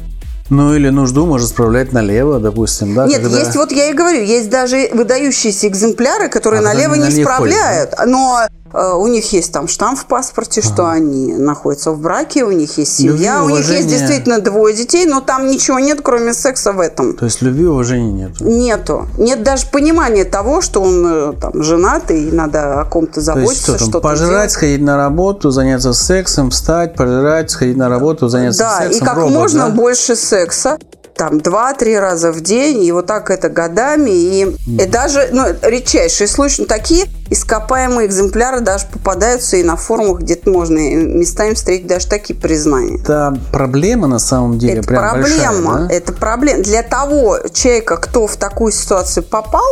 Ну 0.50 0.76
или 0.76 0.90
нужду 0.90 1.26
может 1.26 1.50
справлять 1.50 1.94
налево, 1.94 2.40
допустим, 2.40 2.94
да? 2.94 3.08
Нет, 3.08 3.22
когда... 3.22 3.40
есть, 3.40 3.56
вот 3.56 3.72
я 3.72 3.90
и 3.90 3.94
говорю, 3.94 4.24
есть 4.24 4.50
даже 4.50 4.90
выдающиеся 4.94 5.68
экземпляры, 5.68 6.30
которые 6.30 6.60
а 6.60 6.64
налево 6.64 6.96
не 6.96 7.10
справляют. 7.10 7.92
Ходят, 7.92 7.98
да? 7.98 8.06
Но 8.06 8.40
у 8.74 9.08
них 9.08 9.32
есть 9.34 9.52
там 9.52 9.68
штамп 9.68 10.00
в 10.00 10.06
паспорте, 10.06 10.62
что 10.62 10.84
ага. 10.84 10.94
они 10.94 11.34
находятся 11.34 11.92
в 11.92 12.00
браке, 12.00 12.44
у 12.44 12.52
них 12.52 12.78
есть 12.78 12.96
семья, 12.96 13.40
любви, 13.40 13.54
у 13.54 13.58
них 13.58 13.70
есть 13.70 13.88
действительно 13.88 14.40
двое 14.40 14.76
детей, 14.76 15.06
но 15.06 15.22
там 15.22 15.48
ничего 15.48 15.80
нет, 15.80 16.00
кроме 16.02 16.34
секса 16.34 16.74
в 16.74 16.80
этом. 16.80 17.16
То 17.16 17.26
есть 17.26 17.42
любви 17.42 17.64
и 17.64 17.68
уважения 17.68 18.12
нет? 18.12 18.42
Нету. 18.42 19.08
Нет 19.18 19.44
даже 19.44 19.68
понимания 19.68 20.26
того, 20.26 20.62
что 20.62 20.82
он 20.82 21.06
э, 21.06 21.34
там 21.40 21.62
женат 21.62 22.10
и 22.12 22.32
надо 22.32 22.82
о 22.82 22.86
ком-то 22.86 23.22
заботиться, 23.22 23.78
что-то 23.78 24.00
Пожрать, 24.00 24.30
делать. 24.30 24.52
сходить 24.52 24.82
на 24.82 24.98
работу, 24.98 25.52
заняться 25.52 25.94
сексом, 25.94 26.50
встать, 26.50 26.96
пожрать, 26.96 27.52
сходить 27.52 27.78
на 27.78 27.90
работу, 27.90 28.28
заняться 28.28 28.60
да, 28.60 28.78
сексом. 28.80 28.92
Да, 28.92 28.98
и 28.98 29.00
как 29.08 29.18
робот, 29.18 29.34
можно 29.34 29.66
да? 29.68 29.70
больше 29.70 30.16
секса 30.16 30.78
там 31.16 31.40
два-три 31.40 31.98
раза 31.98 32.32
в 32.32 32.42
день, 32.42 32.84
и 32.84 32.92
вот 32.92 33.06
так 33.06 33.30
это 33.30 33.50
годами. 33.50 34.10
И, 34.10 34.46
mm. 34.46 34.84
и 34.84 34.86
даже, 34.88 35.30
ну, 35.32 35.46
редчайшие 35.62 36.28
случаи, 36.28 36.62
ну, 36.62 36.68
такие 36.68 37.06
ископаемые 37.30 38.08
экземпляры 38.08 38.62
даже 38.62 38.86
попадаются 38.92 39.58
и 39.58 39.64
на 39.64 39.76
форумах, 39.76 40.22
где-то 40.22 40.50
можно 40.50 40.78
местами 40.78 41.54
встретить 41.54 41.88
даже 41.88 42.08
такие 42.08 42.38
признания. 42.40 43.00
Это 43.00 43.38
проблема 43.52 44.08
на 44.08 44.20
самом 44.20 44.58
деле 44.60 44.80
это 44.80 44.88
прям 44.88 45.02
проблема, 45.02 45.72
большая, 45.72 45.88
да? 45.88 45.94
это 45.94 46.14
проблема. 46.14 46.64
Для 46.64 46.84
того 46.84 47.40
человека, 47.54 47.98
кто 47.98 48.28
в 48.28 48.36
такую 48.38 48.72
ситуацию 48.72 49.24
попал, 49.24 49.66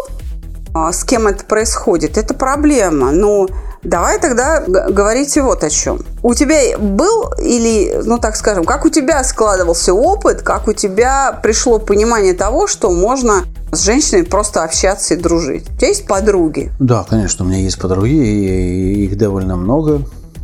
а, 0.73 0.91
с 0.93 1.03
кем 1.03 1.27
это 1.27 1.43
происходит, 1.45 2.17
это 2.17 2.33
проблема. 2.33 3.11
Но 3.11 3.47
Давай 3.83 4.19
тогда 4.19 4.61
говорите 4.61 5.41
вот 5.41 5.63
о 5.63 5.69
чем. 5.69 6.01
У 6.21 6.33
тебя 6.35 6.77
был 6.77 7.33
или, 7.39 8.01
ну 8.05 8.19
так 8.19 8.35
скажем, 8.35 8.63
как 8.63 8.85
у 8.85 8.89
тебя 8.89 9.23
складывался 9.23 9.93
опыт, 9.93 10.43
как 10.43 10.67
у 10.67 10.73
тебя 10.73 11.39
пришло 11.41 11.79
понимание 11.79 12.33
того, 12.33 12.67
что 12.67 12.91
можно 12.91 13.45
с 13.71 13.81
женщиной 13.81 14.23
просто 14.23 14.63
общаться 14.63 15.15
и 15.15 15.17
дружить. 15.17 15.69
У 15.69 15.77
тебя 15.77 15.87
есть 15.87 16.05
подруги? 16.05 16.71
Да, 16.79 17.05
конечно, 17.09 17.43
у 17.43 17.47
меня 17.47 17.59
есть 17.59 17.79
подруги, 17.79 18.13
и 18.13 19.05
их 19.05 19.17
довольно 19.17 19.55
много. 19.55 20.01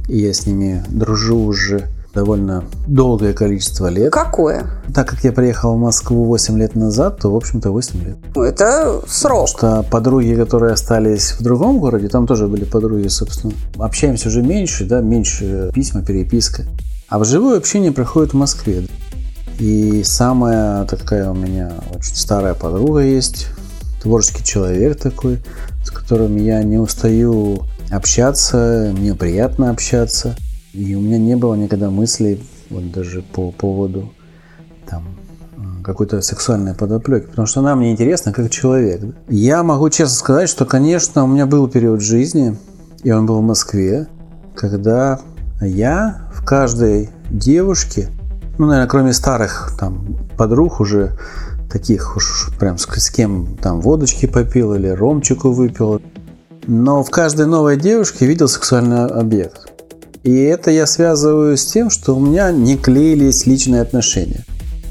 И 0.07 0.17
я 0.17 0.33
с 0.33 0.45
ними 0.45 0.83
дружу 0.87 1.37
уже 1.37 1.89
довольно 2.17 2.63
долгое 2.87 3.33
количество 3.33 3.87
лет. 3.87 4.11
Какое? 4.11 4.65
Так 4.93 5.07
как 5.07 5.23
я 5.23 5.31
приехал 5.31 5.75
в 5.75 5.79
Москву 5.79 6.25
8 6.25 6.57
лет 6.57 6.75
назад, 6.75 7.19
то, 7.19 7.31
в 7.31 7.35
общем-то, 7.35 7.69
8 7.69 8.03
лет. 8.03 8.17
Это 8.35 9.01
срок. 9.07 9.37
Потому 9.37 9.47
что 9.47 9.85
подруги, 9.91 10.33
которые 10.33 10.73
остались 10.73 11.33
в 11.33 11.43
другом 11.43 11.79
городе, 11.79 12.07
там 12.07 12.25
тоже 12.25 12.47
были 12.47 12.63
подруги, 12.63 13.07
собственно. 13.07 13.53
Общаемся 13.77 14.29
уже 14.29 14.41
меньше, 14.41 14.85
да, 14.85 15.01
меньше 15.01 15.69
письма, 15.75 16.03
переписка. 16.03 16.63
А 17.07 17.19
в 17.19 17.25
живое 17.25 17.57
общение 17.57 17.91
проходит 17.91 18.33
в 18.33 18.37
Москве. 18.37 18.87
И 19.59 20.03
самая 20.03 20.85
такая 20.85 21.29
у 21.29 21.35
меня 21.35 21.71
очень 21.95 22.15
старая 22.15 22.55
подруга 22.55 23.01
есть, 23.01 23.47
творческий 24.01 24.43
человек 24.43 24.99
такой, 24.99 25.39
с 25.85 25.91
которым 25.91 26.35
я 26.35 26.63
не 26.63 26.77
устаю 26.77 27.61
общаться, 27.91 28.91
мне 28.97 29.13
приятно 29.13 29.69
общаться. 29.69 30.35
И 30.77 30.93
у 30.93 31.01
меня 31.01 31.17
не 31.17 31.35
было 31.35 31.55
никогда 31.55 31.89
мыслей, 31.89 32.39
вот 32.69 32.91
даже 32.91 33.23
по 33.23 33.51
поводу 33.51 34.13
там, 34.87 35.05
какой-то 35.83 36.21
сексуальной 36.21 36.75
подоплеки, 36.75 37.25
потому 37.25 37.47
что 37.47 37.61
она 37.61 37.75
мне 37.75 37.91
интересна 37.91 38.31
как 38.31 38.51
человек. 38.51 39.01
Я 39.27 39.63
могу 39.63 39.89
честно 39.89 40.15
сказать, 40.15 40.49
что, 40.49 40.65
конечно, 40.65 41.23
у 41.23 41.27
меня 41.27 41.47
был 41.47 41.67
период 41.67 42.01
жизни, 42.01 42.55
и 43.01 43.09
он 43.09 43.25
был 43.25 43.39
в 43.39 43.43
Москве, 43.43 44.05
когда 44.53 45.19
я 45.61 46.29
в 46.31 46.45
каждой 46.45 47.09
девушке, 47.31 48.09
ну, 48.59 48.67
наверное, 48.67 48.87
кроме 48.87 49.13
старых 49.13 49.75
там 49.79 50.15
подруг 50.37 50.79
уже, 50.79 51.17
таких 51.71 52.15
уж 52.15 52.51
прям 52.59 52.77
с, 52.77 52.85
с 52.85 53.09
кем 53.09 53.57
там 53.57 53.81
водочки 53.81 54.27
попил 54.27 54.75
или 54.75 54.89
ромчику 54.89 55.49
выпил, 55.49 56.03
но 56.67 57.03
в 57.03 57.09
каждой 57.09 57.47
новой 57.47 57.77
девушке 57.77 58.27
видел 58.27 58.47
сексуальный 58.47 59.07
объект. 59.07 59.66
И 60.27 60.41
это 60.41 60.71
я 60.71 60.85
связываю 60.85 61.55
с 61.55 61.65
тем, 61.65 61.89
что 61.89 62.13
у 62.13 62.19
меня 62.19 62.51
не 62.51 62.75
клеились 62.75 63.45
личные 63.45 63.81
отношения. 63.81 64.43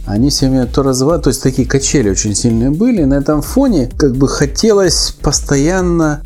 Они 0.07 0.31
все 0.31 0.49
меня 0.49 0.65
то 0.65 0.83
развивают, 0.83 1.25
то 1.25 1.29
есть 1.29 1.43
такие 1.43 1.69
качели 1.69 2.09
очень 2.09 2.35
сильные 2.35 2.71
были. 2.71 3.05
На 3.05 3.19
этом 3.19 3.43
фоне 3.43 3.91
как 3.99 4.17
бы 4.17 4.29
хотелось 4.29 5.15
постоянно 5.21 6.23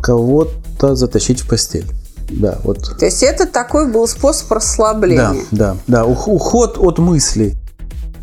кого-то 0.00 0.96
затащить 0.96 1.42
в 1.42 1.48
постель. 1.48 1.86
Да, 2.30 2.58
вот. 2.64 2.96
То 2.98 3.04
есть 3.04 3.22
это 3.22 3.46
такой 3.46 3.92
был 3.92 4.08
способ 4.08 4.50
расслабления. 4.50 5.44
Да, 5.52 5.76
да, 5.86 6.02
да. 6.02 6.06
Уход 6.06 6.78
от 6.78 6.98
мыслей, 6.98 7.54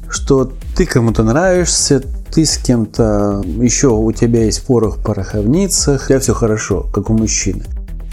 что 0.10 0.51
ты 0.75 0.86
кому-то 0.86 1.24
нравишься, 1.24 2.04
ты 2.34 2.46
с 2.46 2.58
кем-то, 2.58 3.42
еще 3.62 3.88
у 3.88 4.12
тебя 4.12 4.44
есть 4.44 4.63
порох 4.63 4.98
в 4.98 5.01
пороховницах, 5.01 6.04
у 6.04 6.08
тебя 6.10 6.20
все 6.20 6.34
хорошо, 6.34 6.88
как 6.94 7.10
у 7.10 7.13
мужчины. 7.13 7.63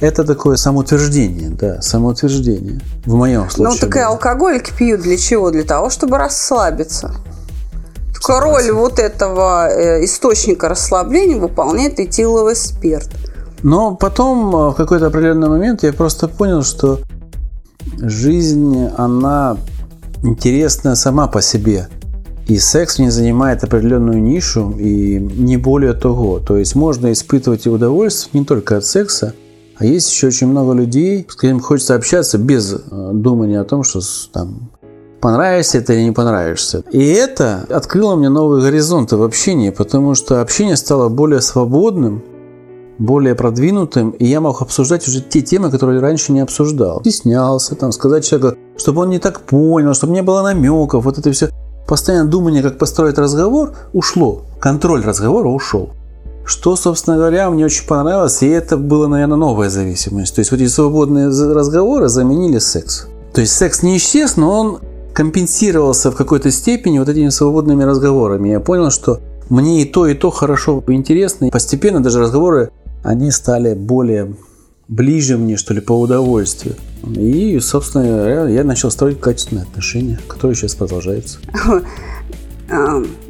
Это 0.02 0.24
такое 0.24 0.56
самоутверждение, 0.56 1.50
да, 1.50 1.80
самоутверждение. 1.80 2.80
В 3.06 3.14
моем 3.14 3.48
случае. 3.48 3.74
Ну, 3.74 3.78
так 3.78 3.94
и 3.94 4.00
алкоголики 4.00 4.72
пьют 4.76 5.02
для 5.02 5.16
чего? 5.16 5.52
Для 5.52 5.62
того, 5.62 5.90
чтобы 5.90 6.18
расслабиться. 6.18 7.14
Только 8.12 8.40
роль 8.40 8.72
вот 8.72 8.98
этого 8.98 9.68
э, 9.68 10.04
источника 10.04 10.68
расслабления 10.68 11.36
выполняет 11.36 12.00
этиловый 12.00 12.56
спирт. 12.56 13.10
Но 13.62 13.94
потом, 13.94 14.48
э, 14.56 14.70
в 14.70 14.74
какой-то 14.74 15.06
определенный 15.06 15.48
момент, 15.48 15.84
я 15.84 15.92
просто 15.92 16.26
понял, 16.26 16.64
что 16.64 16.98
жизнь, 18.00 18.88
она 18.96 19.56
интересна 20.24 20.96
сама 20.96 21.28
по 21.28 21.40
себе. 21.40 21.86
И 22.48 22.58
секс 22.58 22.98
не 22.98 23.10
занимает 23.10 23.62
определенную 23.62 24.20
нишу, 24.20 24.74
и 24.76 25.20
не 25.20 25.58
более 25.58 25.92
того. 25.92 26.40
То 26.40 26.56
есть 26.56 26.74
можно 26.74 27.12
испытывать 27.12 27.68
удовольствие 27.68 28.40
не 28.40 28.44
только 28.44 28.78
от 28.78 28.84
секса, 28.84 29.34
а 29.82 29.84
есть 29.84 30.12
еще 30.12 30.28
очень 30.28 30.46
много 30.46 30.74
людей, 30.74 31.26
с 31.28 31.34
которыми 31.34 31.58
хочется 31.58 31.96
общаться 31.96 32.38
без 32.38 32.72
э, 32.72 33.10
думания 33.12 33.60
о 33.60 33.64
том, 33.64 33.82
что 33.82 34.00
там 34.32 34.70
понравишься 35.20 35.78
это 35.78 35.92
или 35.92 36.04
не 36.04 36.12
понравишься. 36.12 36.84
И 36.92 37.04
это 37.04 37.66
открыло 37.68 38.14
мне 38.14 38.28
новые 38.28 38.62
горизонты 38.62 39.16
в 39.16 39.24
общении, 39.24 39.70
потому 39.70 40.14
что 40.14 40.40
общение 40.40 40.76
стало 40.76 41.08
более 41.08 41.40
свободным, 41.40 42.22
более 43.00 43.34
продвинутым, 43.34 44.10
и 44.10 44.24
я 44.24 44.40
мог 44.40 44.62
обсуждать 44.62 45.08
уже 45.08 45.20
те 45.20 45.42
темы, 45.42 45.68
которые 45.72 45.98
раньше 45.98 46.30
не 46.30 46.38
обсуждал. 46.38 47.00
Стеснялся, 47.00 47.74
там, 47.74 47.90
сказать 47.90 48.24
человеку, 48.24 48.56
чтобы 48.76 49.02
он 49.02 49.10
не 49.10 49.18
так 49.18 49.40
понял, 49.40 49.94
чтобы 49.94 50.12
не 50.12 50.22
было 50.22 50.42
намеков, 50.42 51.04
вот 51.04 51.18
это 51.18 51.32
все. 51.32 51.48
Постоянно 51.88 52.30
думание, 52.30 52.62
как 52.62 52.78
построить 52.78 53.18
разговор, 53.18 53.72
ушло. 53.92 54.42
Контроль 54.60 55.02
разговора 55.02 55.48
ушел. 55.48 55.90
Что, 56.52 56.76
собственно 56.76 57.16
говоря, 57.16 57.50
мне 57.50 57.64
очень 57.64 57.86
понравилось, 57.86 58.42
и 58.42 58.46
это 58.46 58.76
было, 58.76 59.06
наверное, 59.06 59.38
новая 59.38 59.70
зависимость. 59.70 60.34
То 60.34 60.40
есть 60.40 60.50
вот 60.50 60.60
эти 60.60 60.68
свободные 60.68 61.28
разговоры 61.28 62.08
заменили 62.08 62.58
секс. 62.58 63.06
То 63.32 63.40
есть 63.40 63.54
секс 63.54 63.82
не 63.82 63.96
исчез, 63.96 64.36
но 64.36 64.60
он 64.60 64.78
компенсировался 65.14 66.10
в 66.10 66.14
какой-то 66.14 66.50
степени 66.50 66.98
вот 66.98 67.08
этими 67.08 67.30
свободными 67.30 67.84
разговорами. 67.84 68.50
Я 68.50 68.60
понял, 68.60 68.90
что 68.90 69.20
мне 69.48 69.80
и 69.80 69.86
то, 69.86 70.06
и 70.06 70.12
то 70.12 70.28
хорошо 70.28 70.84
интересно. 70.88 71.46
И 71.46 71.50
постепенно 71.50 72.02
даже 72.02 72.20
разговоры, 72.20 72.70
они 73.02 73.30
стали 73.30 73.72
более 73.72 74.36
ближе 74.88 75.38
мне, 75.38 75.56
что 75.56 75.72
ли, 75.72 75.80
по 75.80 75.98
удовольствию. 75.98 76.74
И, 77.16 77.58
собственно 77.60 78.06
говоря, 78.06 78.46
я 78.48 78.62
начал 78.62 78.90
строить 78.90 79.18
качественные 79.20 79.62
отношения, 79.62 80.20
которые 80.28 80.54
сейчас 80.54 80.74
продолжаются. 80.74 81.38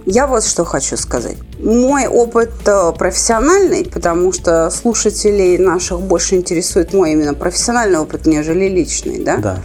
Я 0.05 0.27
вот 0.27 0.45
что 0.45 0.65
хочу 0.65 0.97
сказать. 0.97 1.37
Мой 1.61 2.07
опыт 2.07 2.51
э, 2.67 2.93
профессиональный, 2.99 3.85
потому 3.85 4.33
что 4.33 4.69
слушателей 4.71 5.59
наших 5.59 6.01
больше 6.01 6.35
интересует 6.35 6.93
мой 6.93 7.12
именно 7.12 7.35
профессиональный 7.35 7.99
опыт, 7.99 8.27
нежели 8.27 8.69
личный, 8.69 9.23
да? 9.23 9.37
Да. 9.37 9.59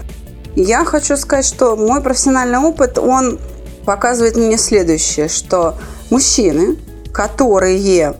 Я 0.55 0.85
хочу 0.85 1.17
сказать, 1.17 1.45
что 1.45 1.75
мой 1.75 2.01
профессиональный 2.01 2.59
опыт, 2.59 2.97
он 2.97 3.39
показывает 3.85 4.35
мне 4.35 4.57
следующее, 4.57 5.27
что 5.27 5.75
мужчины, 6.09 6.77
которые 7.11 8.15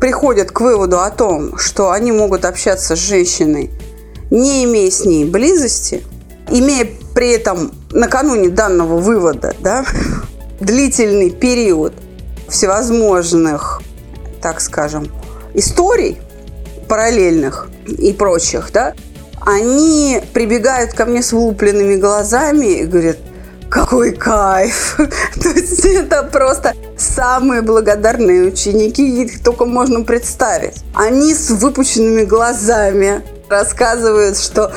приходят 0.00 0.50
к 0.50 0.60
выводу 0.60 1.00
о 1.00 1.10
том, 1.10 1.56
что 1.56 1.92
они 1.92 2.10
могут 2.10 2.44
общаться 2.44 2.96
с 2.96 2.98
женщиной, 2.98 3.70
не 4.30 4.64
имея 4.64 4.90
с 4.90 5.04
ней 5.04 5.24
близости, 5.24 6.02
имея 6.50 6.88
при 7.14 7.30
этом 7.30 7.72
накануне 7.92 8.48
данного 8.48 8.96
вывода, 8.96 9.54
да, 9.60 9.84
длительный 10.62 11.30
период 11.30 11.92
всевозможных, 12.48 13.80
так 14.40 14.60
скажем, 14.60 15.10
историй 15.54 16.18
параллельных 16.88 17.68
и 17.86 18.12
прочих, 18.12 18.70
да, 18.72 18.94
они 19.40 20.22
прибегают 20.32 20.92
ко 20.92 21.04
мне 21.04 21.22
с 21.22 21.32
вылупленными 21.32 21.96
глазами 21.96 22.80
и 22.80 22.84
говорят, 22.84 23.18
какой 23.68 24.12
кайф! 24.12 24.96
То 25.42 25.48
есть 25.48 25.84
это 25.84 26.22
просто 26.24 26.74
самые 26.96 27.62
благодарные 27.62 28.44
ученики, 28.44 29.22
их 29.22 29.42
только 29.42 29.64
можно 29.64 30.04
представить. 30.04 30.76
Они 30.94 31.34
с 31.34 31.50
выпущенными 31.50 32.24
глазами 32.24 33.22
рассказывают, 33.52 34.36
что 34.36 34.72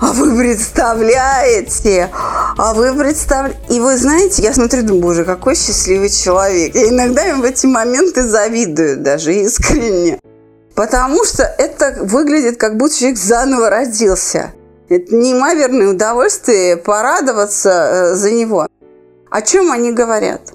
а 0.00 0.12
вы 0.12 0.36
представляете, 0.36 2.10
а 2.12 2.74
вы 2.74 2.94
представляете. 2.94 3.58
И 3.70 3.80
вы 3.80 3.96
знаете, 3.96 4.42
я 4.42 4.52
смотрю, 4.52 4.82
думаю, 4.82 5.02
боже, 5.02 5.24
какой 5.24 5.54
счастливый 5.54 6.10
человек. 6.10 6.74
Я 6.74 6.90
иногда 6.90 7.26
им 7.26 7.40
в 7.40 7.44
эти 7.44 7.66
моменты 7.66 8.22
завидую 8.22 8.98
даже 8.98 9.34
искренне. 9.34 10.20
Потому 10.74 11.24
что 11.24 11.42
это 11.42 11.96
выглядит, 12.02 12.58
как 12.58 12.76
будто 12.76 12.94
человек 12.94 13.18
заново 13.18 13.70
родился. 13.70 14.52
Это 14.88 15.14
неимоверное 15.14 15.88
удовольствие 15.88 16.76
порадоваться 16.76 17.70
э, 17.70 18.14
за 18.14 18.30
него. 18.30 18.68
О 19.30 19.42
чем 19.42 19.72
они 19.72 19.92
говорят? 19.92 20.52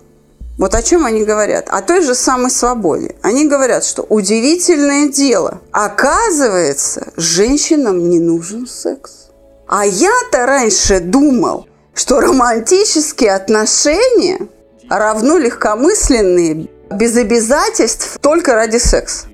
Вот 0.58 0.76
о 0.76 0.84
чем 0.84 1.06
они 1.06 1.24
говорят? 1.24 1.68
О 1.70 1.82
той 1.82 2.02
же 2.02 2.14
самой 2.14 2.52
свободе. 2.52 3.16
Они 3.22 3.48
говорят, 3.48 3.84
что 3.84 4.04
удивительное 4.04 5.10
дело. 5.10 5.62
Оказывается, 5.72 7.12
женщинам 7.18 8.10
не 8.10 8.20
нужен 8.20 8.68
секс. 8.68 9.30
А 9.68 9.86
я-то 9.86 10.46
раньше 10.46 11.00
думал, 11.00 11.68
что 11.96 12.20
романтические 12.20 13.34
отношения 13.34 14.48
равно 14.90 15.38
легкомысленные, 15.38 16.68
без 16.92 17.18
обязательств, 17.18 18.20
только 18.22 18.54
ради 18.54 18.78
секса. 18.78 19.26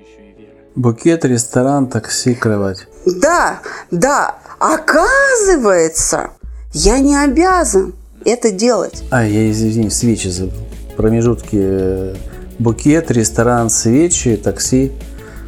Букет, 0.74 1.26
ресторан, 1.26 1.88
такси, 1.88 2.34
кровать. 2.34 2.86
Да, 3.04 3.60
да. 3.90 4.36
Оказывается, 4.58 6.30
я 6.72 6.98
не 7.00 7.16
обязан 7.16 7.94
это 8.24 8.50
делать. 8.50 9.02
А, 9.10 9.26
я 9.26 9.50
извини, 9.50 9.90
свечи 9.90 10.28
забыл 10.28 10.70
промежутки 11.00 11.56
э, 11.58 12.14
букет, 12.58 13.10
ресторан, 13.10 13.70
свечи, 13.70 14.36
такси. 14.36 14.92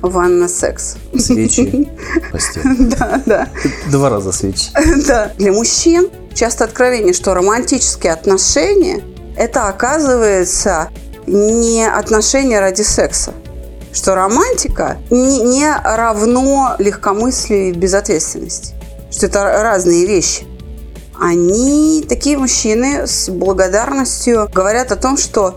Ванна, 0.01 0.49
секс. 0.49 0.97
Свечи, 1.17 1.91
постель. 2.33 2.63
Да, 2.99 3.23
да. 3.27 3.49
Два 3.91 4.09
раза 4.09 4.33
свечи. 4.33 4.71
Да. 5.07 5.31
Для 5.37 5.53
мужчин 5.53 6.09
часто 6.35 6.65
откровение, 6.65 7.13
что 7.13 7.35
романтические 7.35 8.13
отношения– 8.15 9.03
это, 9.37 9.69
оказывается, 9.69 10.89
не 11.27 11.87
отношения 11.87 12.59
ради 12.59 12.83
секса. 12.83 13.35
Что 13.93 14.15
романтика 14.15 14.97
не, 15.11 15.41
не 15.41 15.71
равно 15.85 16.77
легкомыслию 16.79 17.69
и 17.69 17.73
безответственности. 17.73 18.75
Что 19.11 19.27
это 19.27 19.45
разные 19.63 20.07
вещи. 20.07 20.45
Они, 21.25 22.05
такие 22.09 22.37
мужчины, 22.37 23.07
с 23.07 23.29
благодарностью 23.29 24.51
говорят 24.53 24.91
о 24.91 24.97
том, 24.97 25.17
что 25.17 25.55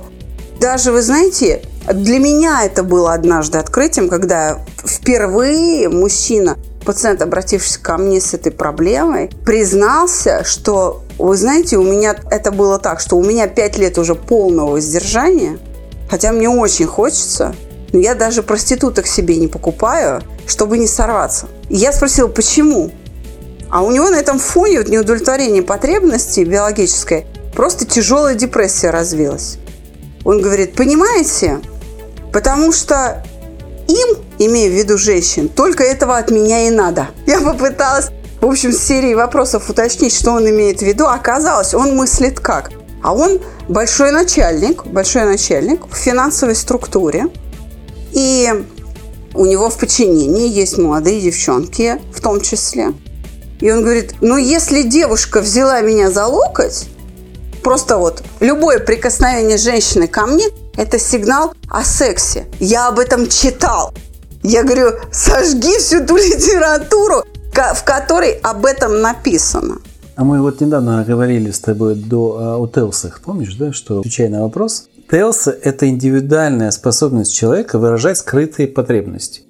даже, 0.59 0.91
вы 0.91 1.01
знаете, 1.01 1.63
для 1.91 2.19
меня 2.19 2.63
это 2.63 2.83
было 2.83 3.15
однажды 3.15 3.57
открытием, 3.57 4.07
когда 4.07 4.59
впервые 4.85 5.89
мужчина, 5.89 6.59
пациент, 6.85 7.23
обратившись 7.23 7.79
ко 7.79 7.97
мне 7.97 8.21
с 8.21 8.35
этой 8.35 8.51
проблемой, 8.51 9.31
признался, 9.43 10.43
что, 10.43 11.01
вы 11.17 11.35
знаете, 11.35 11.77
у 11.77 11.83
меня 11.83 12.15
это 12.29 12.51
было 12.51 12.77
так, 12.77 12.99
что 12.99 13.17
у 13.17 13.23
меня 13.23 13.47
пять 13.47 13.75
лет 13.79 13.97
уже 13.97 14.13
полного 14.13 14.73
воздержания, 14.73 15.57
хотя 16.11 16.31
мне 16.31 16.47
очень 16.47 16.85
хочется, 16.85 17.55
но 17.91 17.97
я 17.97 18.13
даже 18.13 18.43
проституток 18.43 19.07
себе 19.07 19.37
не 19.37 19.47
покупаю, 19.47 20.21
чтобы 20.45 20.77
не 20.77 20.85
сорваться. 20.85 21.47
И 21.69 21.75
я 21.75 21.91
спросила, 21.91 22.27
почему? 22.27 22.91
А 23.75 23.81
у 23.81 23.91
него 23.91 24.09
на 24.09 24.15
этом 24.15 24.39
фоне 24.39 24.77
вот 24.77 24.87
неудовлетворение 24.87 25.61
потребности 25.61 26.39
биологической 26.39 27.25
просто 27.53 27.85
тяжелая 27.85 28.33
депрессия 28.33 28.89
развилась. 28.89 29.57
Он 30.23 30.41
говорит, 30.41 30.77
понимаете, 30.77 31.59
потому 32.31 32.71
что 32.71 33.21
им, 33.89 34.17
имея 34.39 34.69
в 34.69 34.73
виду 34.73 34.97
женщин, 34.97 35.49
только 35.49 35.83
этого 35.83 36.15
от 36.15 36.31
меня 36.31 36.69
и 36.69 36.69
надо. 36.69 37.09
Я 37.27 37.41
попыталась, 37.41 38.11
в 38.39 38.45
общем, 38.45 38.71
с 38.71 38.77
серии 38.77 39.13
вопросов 39.13 39.69
уточнить, 39.69 40.15
что 40.15 40.31
он 40.31 40.49
имеет 40.49 40.79
в 40.79 40.83
виду. 40.83 41.07
Оказалось, 41.07 41.73
он 41.73 41.97
мыслит 41.97 42.39
как? 42.39 42.71
А 43.03 43.13
он 43.13 43.41
большой 43.67 44.11
начальник, 44.11 44.85
большой 44.85 45.25
начальник 45.25 45.85
в 45.91 45.97
финансовой 45.97 46.55
структуре. 46.55 47.25
И 48.13 48.49
у 49.33 49.45
него 49.45 49.69
в 49.69 49.77
подчинении 49.77 50.47
есть 50.47 50.77
молодые 50.77 51.19
девчонки 51.19 51.99
в 52.13 52.21
том 52.21 52.39
числе. 52.39 52.93
И 53.59 53.71
он 53.71 53.81
говорит, 53.81 54.15
ну 54.21 54.37
если 54.37 54.83
девушка 54.83 55.41
взяла 55.41 55.81
меня 55.81 56.11
за 56.11 56.25
локоть, 56.25 56.87
Просто 57.65 57.97
вот 57.97 58.21
любое 58.41 58.77
прикосновение 58.77 59.57
женщины 59.57 60.07
ко 60.07 60.27
мне– 60.27 60.45
это 60.77 60.99
сигнал 60.99 61.55
о 61.67 61.83
сексе. 61.83 62.45
Я 62.59 62.89
об 62.89 62.99
этом 62.99 63.27
читал. 63.27 63.91
Я 64.43 64.61
говорю, 64.61 64.99
сожги 65.11 65.75
всю 65.79 66.05
ту 66.05 66.15
литературу, 66.15 67.23
в 67.51 67.83
которой 67.83 68.33
об 68.43 68.67
этом 68.67 69.01
написано. 69.01 69.77
А 70.15 70.23
мы 70.23 70.43
вот 70.43 70.61
недавно 70.61 71.03
говорили 71.03 71.49
с 71.49 71.59
тобой 71.59 71.95
до, 71.95 72.37
а, 72.39 72.57
о 72.57 72.67
Телсах, 72.67 73.21
помнишь, 73.21 73.55
да, 73.55 73.73
что, 73.73 74.01
отвечая 74.01 74.29
на 74.29 74.43
вопрос, 74.43 74.87
Телсы– 75.09 75.49
это 75.63 75.89
индивидуальная 75.89 76.69
способность 76.69 77.33
человека 77.33 77.79
выражать 77.79 78.19
скрытые 78.19 78.67
потребности 78.67 79.41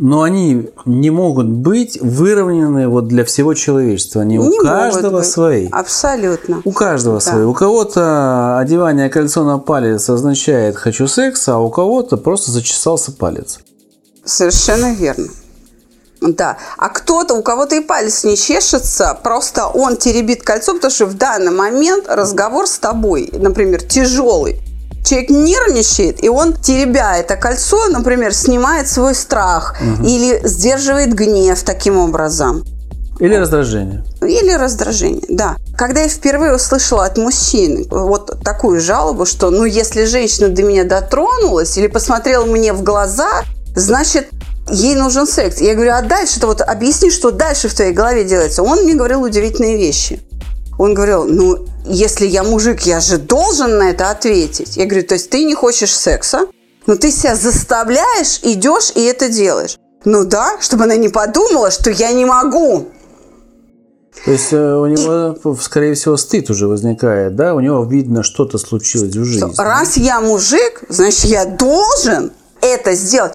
но 0.00 0.22
они 0.22 0.70
не 0.86 1.10
могут 1.10 1.46
быть 1.46 2.00
выровнены 2.00 2.88
вот 2.88 3.06
для 3.06 3.22
всего 3.22 3.52
человечества. 3.52 4.22
Они 4.22 4.38
не 4.38 4.58
у 4.58 4.62
каждого 4.62 5.20
свои. 5.20 5.68
Абсолютно. 5.70 6.62
У 6.64 6.72
каждого 6.72 7.16
да. 7.16 7.20
свои. 7.20 7.44
У 7.44 7.52
кого-то 7.52 8.58
одевание 8.58 9.10
кольцо 9.10 9.44
на 9.44 9.58
палец 9.58 10.08
означает 10.08 10.76
«хочу 10.76 11.06
секса», 11.06 11.56
а 11.56 11.58
у 11.58 11.68
кого-то 11.68 12.16
просто 12.16 12.50
зачесался 12.50 13.12
палец. 13.12 13.60
Совершенно 14.24 14.94
верно. 14.94 15.28
Да. 16.22 16.56
А 16.78 16.88
кто-то, 16.88 17.34
у 17.34 17.42
кого-то 17.42 17.76
и 17.76 17.80
палец 17.80 18.24
не 18.24 18.38
чешется, 18.38 19.18
просто 19.22 19.66
он 19.66 19.98
теребит 19.98 20.42
кольцо, 20.42 20.72
потому 20.72 20.90
что 20.90 21.04
в 21.04 21.14
данный 21.14 21.52
момент 21.52 22.06
разговор 22.08 22.66
с 22.66 22.78
тобой, 22.78 23.30
например, 23.34 23.82
тяжелый 23.82 24.62
человек 25.10 25.30
нервничает, 25.30 26.22
и 26.22 26.28
он, 26.28 26.54
теребя 26.54 27.16
это 27.16 27.36
кольцо, 27.36 27.88
например, 27.88 28.32
снимает 28.32 28.88
свой 28.88 29.14
страх 29.14 29.76
угу. 29.80 30.06
или 30.06 30.40
сдерживает 30.44 31.12
гнев 31.14 31.60
таким 31.62 31.98
образом. 31.98 32.64
Или 33.18 33.34
раздражение. 33.34 34.04
Или 34.22 34.52
раздражение, 34.52 35.24
да. 35.28 35.56
Когда 35.76 36.02
я 36.02 36.08
впервые 36.08 36.54
услышала 36.54 37.04
от 37.04 37.18
мужчин 37.18 37.86
вот 37.90 38.42
такую 38.42 38.80
жалобу, 38.80 39.26
что 39.26 39.50
ну 39.50 39.64
если 39.64 40.04
женщина 40.04 40.48
до 40.48 40.62
меня 40.62 40.84
дотронулась 40.84 41.76
или 41.76 41.88
посмотрела 41.88 42.46
мне 42.46 42.72
в 42.72 42.82
глаза, 42.82 43.42
значит 43.74 44.28
ей 44.70 44.94
нужен 44.94 45.26
секс. 45.26 45.60
Я 45.60 45.74
говорю, 45.74 45.92
а 45.92 46.02
дальше-то 46.02 46.46
вот 46.46 46.62
объясни, 46.62 47.10
что 47.10 47.30
дальше 47.30 47.68
в 47.68 47.74
твоей 47.74 47.92
голове 47.92 48.24
делается. 48.24 48.62
Он 48.62 48.84
мне 48.84 48.94
говорил 48.94 49.22
удивительные 49.22 49.76
вещи. 49.76 50.22
Он 50.78 50.94
говорил, 50.94 51.24
ну, 51.24 51.66
если 51.84 52.26
я 52.26 52.42
мужик, 52.42 52.82
я 52.82 53.00
же 53.00 53.18
должен 53.18 53.78
на 53.78 53.90
это 53.90 54.10
ответить. 54.10 54.76
Я 54.76 54.86
говорю, 54.86 55.06
то 55.06 55.14
есть 55.14 55.30
ты 55.30 55.44
не 55.44 55.54
хочешь 55.54 55.94
секса, 55.94 56.46
но 56.86 56.96
ты 56.96 57.10
себя 57.10 57.34
заставляешь, 57.34 58.40
идешь 58.42 58.92
и 58.94 59.02
это 59.04 59.28
делаешь. 59.28 59.78
Ну 60.04 60.24
да, 60.24 60.56
чтобы 60.60 60.84
она 60.84 60.96
не 60.96 61.08
подумала, 61.08 61.70
что 61.70 61.90
я 61.90 62.12
не 62.12 62.24
могу. 62.24 62.88
То 64.24 64.32
есть 64.32 64.52
э, 64.52 64.74
у 64.76 64.86
него, 64.86 65.52
и... 65.52 65.62
скорее 65.62 65.94
всего, 65.94 66.16
стыд 66.16 66.50
уже 66.50 66.66
возникает, 66.66 67.36
да? 67.36 67.54
У 67.54 67.60
него 67.60 67.84
видно, 67.84 68.22
что-то 68.22 68.58
случилось 68.58 69.14
в 69.14 69.24
жизни. 69.24 69.52
Раз 69.56 69.96
я 69.96 70.20
мужик, 70.20 70.82
значит, 70.88 71.24
я 71.24 71.44
должен 71.44 72.32
это 72.60 72.92
сделать. 72.92 73.32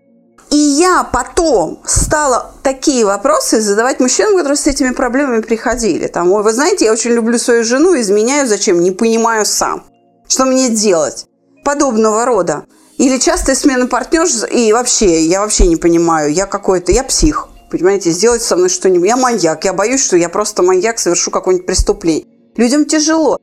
И 0.56 0.58
я 0.58 1.04
потом 1.04 1.82
стала 1.86 2.54
такие 2.64 3.04
вопросы 3.04 3.60
задавать 3.60 4.00
мужчинам, 4.00 4.38
которые 4.38 4.56
с 4.56 4.66
этими 4.66 4.92
проблемами 4.92 5.42
приходили. 5.42 6.08
Там, 6.08 6.32
ой, 6.32 6.44
вы 6.44 6.54
знаете, 6.54 6.86
я 6.86 6.94
очень 6.94 7.12
люблю 7.12 7.38
свою 7.38 7.66
жену, 7.66 8.00
изменяю, 8.00 8.48
зачем? 8.48 8.80
Не 8.80 8.92
понимаю 8.92 9.46
сам. 9.46 9.84
Что 10.30 10.46
мне 10.46 10.70
делать? 10.70 11.26
Подобного 11.66 12.24
рода. 12.24 12.64
Или 12.98 13.18
частая 13.18 13.54
смена 13.54 13.88
партнерств, 13.88 14.46
и 14.50 14.72
вообще, 14.72 15.26
я 15.26 15.42
вообще 15.42 15.68
не 15.68 15.76
понимаю, 15.76 16.32
я 16.32 16.46
какой-то, 16.46 16.94
я 16.94 17.04
псих. 17.04 17.50
Понимаете, 17.70 18.12
сделать 18.12 18.42
со 18.42 18.56
мной 18.56 18.70
что-нибудь. 18.70 19.10
Я 19.10 19.18
маньяк, 19.18 19.66
я 19.66 19.74
боюсь, 19.74 20.02
что 20.02 20.16
я 20.16 20.30
просто 20.30 20.64
маньяк, 20.64 21.00
совершу 21.00 21.32
какое-нибудь 21.32 21.68
преступление. 21.68 22.28
Людям 22.56 22.86
тяжело. 22.86 23.38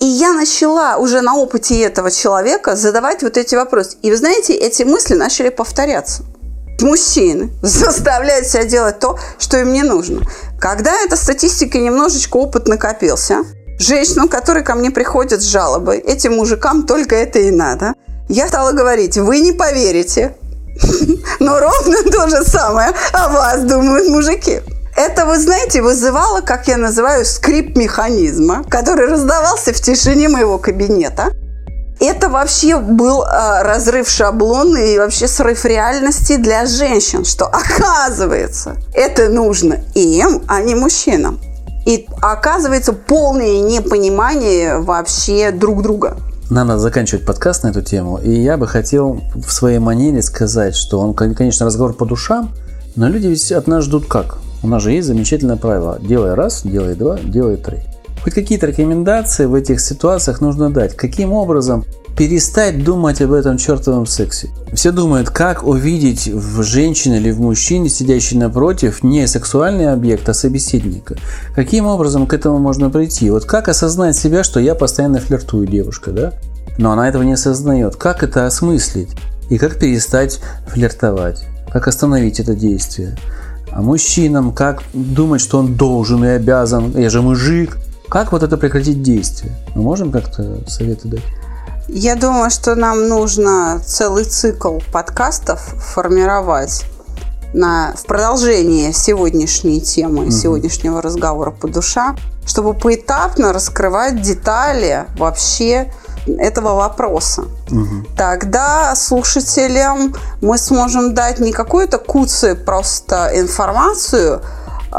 И 0.00 0.04
я 0.04 0.32
начала 0.32 0.96
уже 0.96 1.20
на 1.20 1.36
опыте 1.36 1.80
этого 1.80 2.10
человека 2.10 2.74
задавать 2.74 3.22
вот 3.22 3.36
эти 3.36 3.54
вопросы. 3.54 3.98
И 4.02 4.10
вы 4.10 4.16
знаете, 4.16 4.52
эти 4.52 4.82
мысли 4.82 5.14
начали 5.14 5.50
повторяться 5.50 6.24
мужчины 6.82 7.50
заставляют 7.62 8.46
себя 8.46 8.64
делать 8.64 8.98
то, 8.98 9.18
что 9.38 9.58
им 9.58 9.72
не 9.72 9.82
нужно. 9.82 10.22
Когда 10.58 10.92
эта 11.02 11.16
статистика 11.16 11.78
немножечко 11.78 12.36
опыт 12.36 12.68
накопился, 12.68 13.44
женщинам, 13.78 14.28
которые 14.28 14.64
ко 14.64 14.74
мне 14.74 14.90
приходят 14.90 15.42
с 15.42 15.46
жалобой, 15.46 15.98
этим 15.98 16.36
мужикам 16.36 16.86
только 16.86 17.14
это 17.16 17.38
и 17.38 17.50
надо, 17.50 17.94
я 18.28 18.48
стала 18.48 18.72
говорить, 18.72 19.16
вы 19.16 19.40
не 19.40 19.52
поверите, 19.52 20.36
но 21.40 21.60
ровно 21.60 22.02
то 22.10 22.28
же 22.28 22.44
самое 22.44 22.90
о 23.12 23.28
вас 23.28 23.62
думают 23.62 24.08
мужики. 24.08 24.60
Это, 24.96 25.26
вы 25.26 25.38
знаете, 25.38 25.82
вызывало, 25.82 26.40
как 26.40 26.68
я 26.68 26.78
называю, 26.78 27.26
скрип 27.26 27.76
механизма, 27.76 28.64
который 28.64 29.06
раздавался 29.06 29.74
в 29.74 29.80
тишине 29.80 30.28
моего 30.28 30.58
кабинета– 30.58 31.32
это 32.06 32.28
вообще 32.28 32.78
был 32.78 33.22
э, 33.22 33.62
разрыв 33.62 34.08
шаблона 34.08 34.78
и 34.78 34.98
вообще 34.98 35.28
срыв 35.28 35.64
реальности 35.64 36.36
для 36.36 36.66
женщин, 36.66 37.24
что 37.24 37.46
оказывается 37.46 38.76
это 38.94 39.28
нужно 39.28 39.78
им, 39.94 40.42
а 40.48 40.62
не 40.62 40.74
мужчинам. 40.74 41.38
И 41.86 42.06
оказывается 42.20 42.92
полное 42.92 43.60
непонимание 43.60 44.78
вообще 44.78 45.52
друг 45.52 45.82
друга. 45.82 46.16
Нам 46.50 46.68
надо 46.68 46.80
заканчивать 46.80 47.24
подкаст 47.24 47.62
на 47.64 47.68
эту 47.68 47.82
тему. 47.82 48.18
И 48.18 48.30
я 48.30 48.56
бы 48.56 48.66
хотел 48.66 49.20
в 49.34 49.50
своей 49.52 49.78
манере 49.78 50.22
сказать, 50.22 50.74
что 50.76 51.00
он, 51.00 51.14
конечно, 51.14 51.66
разговор 51.66 51.92
по 51.92 52.04
душам, 52.04 52.52
но 52.96 53.08
люди 53.08 53.26
ведь 53.26 53.52
от 53.52 53.66
нас 53.66 53.84
ждут 53.84 54.06
как? 54.06 54.38
У 54.62 54.68
нас 54.68 54.82
же 54.82 54.92
есть 54.92 55.06
замечательное 55.06 55.56
правило. 55.56 55.98
Делай 56.00 56.34
раз, 56.34 56.62
делай 56.64 56.94
два, 56.94 57.18
делай 57.18 57.56
три. 57.56 57.78
Хоть 58.26 58.34
какие-то 58.34 58.66
рекомендации 58.66 59.44
в 59.44 59.54
этих 59.54 59.80
ситуациях 59.80 60.40
нужно 60.40 60.68
дать. 60.68 60.96
Каким 60.96 61.32
образом 61.32 61.84
перестать 62.18 62.82
думать 62.82 63.22
об 63.22 63.30
этом 63.30 63.56
чертовом 63.56 64.04
сексе. 64.04 64.48
Все 64.72 64.90
думают, 64.90 65.30
как 65.30 65.64
увидеть 65.64 66.26
в 66.26 66.64
женщине 66.64 67.18
или 67.18 67.30
в 67.30 67.40
мужчине, 67.40 67.88
сидящей 67.88 68.36
напротив, 68.36 69.04
не 69.04 69.28
сексуальный 69.28 69.92
объект, 69.92 70.28
а 70.28 70.34
собеседника. 70.34 71.14
Каким 71.54 71.86
образом 71.86 72.26
к 72.26 72.34
этому 72.34 72.58
можно 72.58 72.90
прийти? 72.90 73.30
Вот 73.30 73.44
как 73.44 73.68
осознать 73.68 74.16
себя, 74.16 74.42
что 74.42 74.58
я 74.58 74.74
постоянно 74.74 75.20
флиртую 75.20 75.68
девушка, 75.68 76.10
да? 76.10 76.32
Но 76.78 76.90
она 76.90 77.08
этого 77.08 77.22
не 77.22 77.34
осознает. 77.34 77.94
Как 77.94 78.24
это 78.24 78.44
осмыслить? 78.44 79.10
И 79.50 79.56
как 79.56 79.78
перестать 79.78 80.40
флиртовать? 80.66 81.46
Как 81.72 81.86
остановить 81.86 82.40
это 82.40 82.56
действие? 82.56 83.16
А 83.70 83.82
мужчинам 83.82 84.52
как 84.52 84.82
думать, 84.94 85.40
что 85.40 85.58
он 85.58 85.76
должен 85.76 86.24
и 86.24 86.28
обязан? 86.28 86.90
Я 86.98 87.08
же 87.08 87.22
мужик. 87.22 87.78
Как 88.08 88.32
вот 88.32 88.42
это 88.42 88.56
прекратить 88.56 89.02
действие? 89.02 89.52
Мы 89.74 89.82
можем 89.82 90.12
как-то 90.12 90.58
советы 90.68 91.08
дать? 91.08 91.22
Я 91.88 92.16
думаю, 92.16 92.50
что 92.50 92.74
нам 92.74 93.08
нужно 93.08 93.80
целый 93.84 94.24
цикл 94.24 94.78
подкастов 94.92 95.60
формировать 95.60 96.84
на, 97.52 97.94
в 97.96 98.04
продолжение 98.06 98.92
сегодняшней 98.92 99.80
темы, 99.80 100.24
угу. 100.24 100.30
сегодняшнего 100.30 101.00
разговора 101.00 101.50
по 101.50 101.68
душам, 101.68 102.16
чтобы 102.44 102.74
поэтапно 102.74 103.52
раскрывать 103.52 104.20
детали 104.20 105.06
вообще 105.16 105.92
этого 106.26 106.74
вопроса. 106.74 107.44
Тогда 108.16 108.94
слушателям 108.96 110.14
мы 110.40 110.58
сможем 110.58 111.14
дать 111.14 111.38
не 111.38 111.52
какую-то 111.52 111.98
куцую 111.98 112.56
просто 112.56 113.30
информацию, 113.34 114.42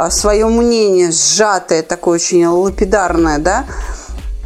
свое 0.10 0.46
мнение 0.48 1.12
сжатое, 1.12 1.84
такое 1.84 2.16
очень 2.16 2.46
лапидарное, 2.46 3.40
да, 3.40 3.66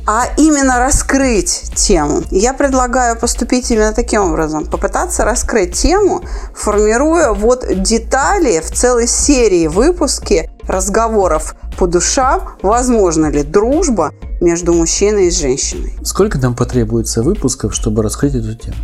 а 0.06 0.26
именно 0.38 0.80
раскрыть 0.80 1.72
тему. 1.76 2.24
Я 2.32 2.54
предлагаю 2.54 3.18
поступить 3.18 3.70
именно 3.72 3.94
таким 3.94 4.22
образом. 4.22 4.66
Попытаться 4.66 5.24
раскрыть 5.24 5.74
тему, 5.74 6.24
формируя 6.56 7.34
вот 7.34 7.66
детали 7.82 8.60
в 8.60 8.72
целой 8.72 9.08
серии 9.08 9.68
выпуски 9.68 10.50
разговоров 10.68 11.56
по 11.78 11.88
душам, 11.88 12.58
возможно 12.62 13.28
ли 13.28 13.44
дружба 13.44 14.12
между 14.42 14.74
мужчиной 14.74 15.28
и 15.28 15.32
женщиной. 15.32 15.94
Сколько 16.04 16.40
нам 16.40 16.56
потребуется 16.56 17.22
выпусков, 17.22 17.76
чтобы 17.76 18.02
раскрыть 18.04 18.36
эту 18.36 18.56
тему? 18.56 18.78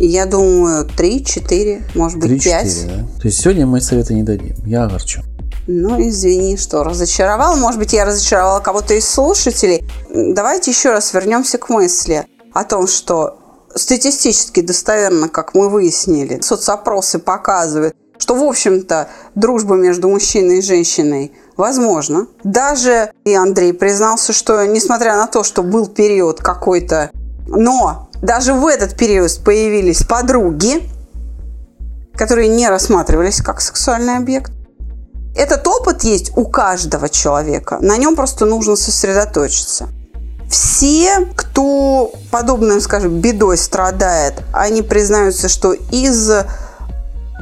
Я 0.00 0.26
думаю, 0.26 0.86
3-4, 0.86 1.82
может 1.94 2.18
быть, 2.18 2.44
5. 2.44 2.86
Да? 2.86 2.92
То 3.20 3.28
есть 3.28 3.40
сегодня 3.40 3.66
мы 3.66 3.80
совета 3.80 4.14
не 4.14 4.22
дадим. 4.22 4.54
Я 4.64 4.84
огорчу. 4.84 5.22
Ну, 5.70 6.00
извини, 6.00 6.56
что 6.56 6.82
разочаровал. 6.82 7.54
Может 7.58 7.78
быть, 7.78 7.92
я 7.92 8.06
разочаровала 8.06 8.60
кого-то 8.60 8.94
из 8.94 9.06
слушателей. 9.06 9.86
Давайте 10.08 10.70
еще 10.70 10.92
раз 10.92 11.12
вернемся 11.12 11.58
к 11.58 11.68
мысли 11.68 12.26
о 12.54 12.64
том, 12.64 12.86
что 12.86 13.38
статистически 13.74 14.62
достоверно, 14.62 15.28
как 15.28 15.54
мы 15.54 15.68
выяснили, 15.68 16.40
соцопросы 16.40 17.18
показывают, 17.18 17.94
что, 18.16 18.34
в 18.34 18.42
общем-то, 18.44 19.10
дружба 19.34 19.76
между 19.76 20.08
мужчиной 20.08 20.60
и 20.60 20.62
женщиной 20.62 21.32
возможно. 21.58 22.28
Даже 22.42 23.12
и 23.26 23.34
Андрей 23.34 23.74
признался, 23.74 24.32
что 24.32 24.64
несмотря 24.64 25.16
на 25.16 25.26
то, 25.26 25.44
что 25.44 25.62
был 25.62 25.86
период 25.86 26.40
какой-то, 26.40 27.10
но 27.46 28.08
даже 28.22 28.54
в 28.54 28.66
этот 28.66 28.96
период 28.96 29.38
появились 29.44 30.02
подруги, 30.02 30.82
которые 32.14 32.48
не 32.48 32.70
рассматривались 32.70 33.42
как 33.42 33.60
сексуальный 33.60 34.16
объект. 34.16 34.50
Этот 35.38 35.68
опыт 35.68 36.02
есть 36.02 36.32
у 36.36 36.46
каждого 36.46 37.08
человека. 37.08 37.78
На 37.80 37.96
нем 37.96 38.16
просто 38.16 38.44
нужно 38.44 38.74
сосредоточиться. 38.74 39.88
Все, 40.50 41.28
кто 41.36 42.10
подобным, 42.32 42.80
скажем, 42.80 43.20
бедой 43.20 43.56
страдает, 43.56 44.42
они 44.52 44.82
признаются, 44.82 45.48
что 45.48 45.74
из 45.74 46.28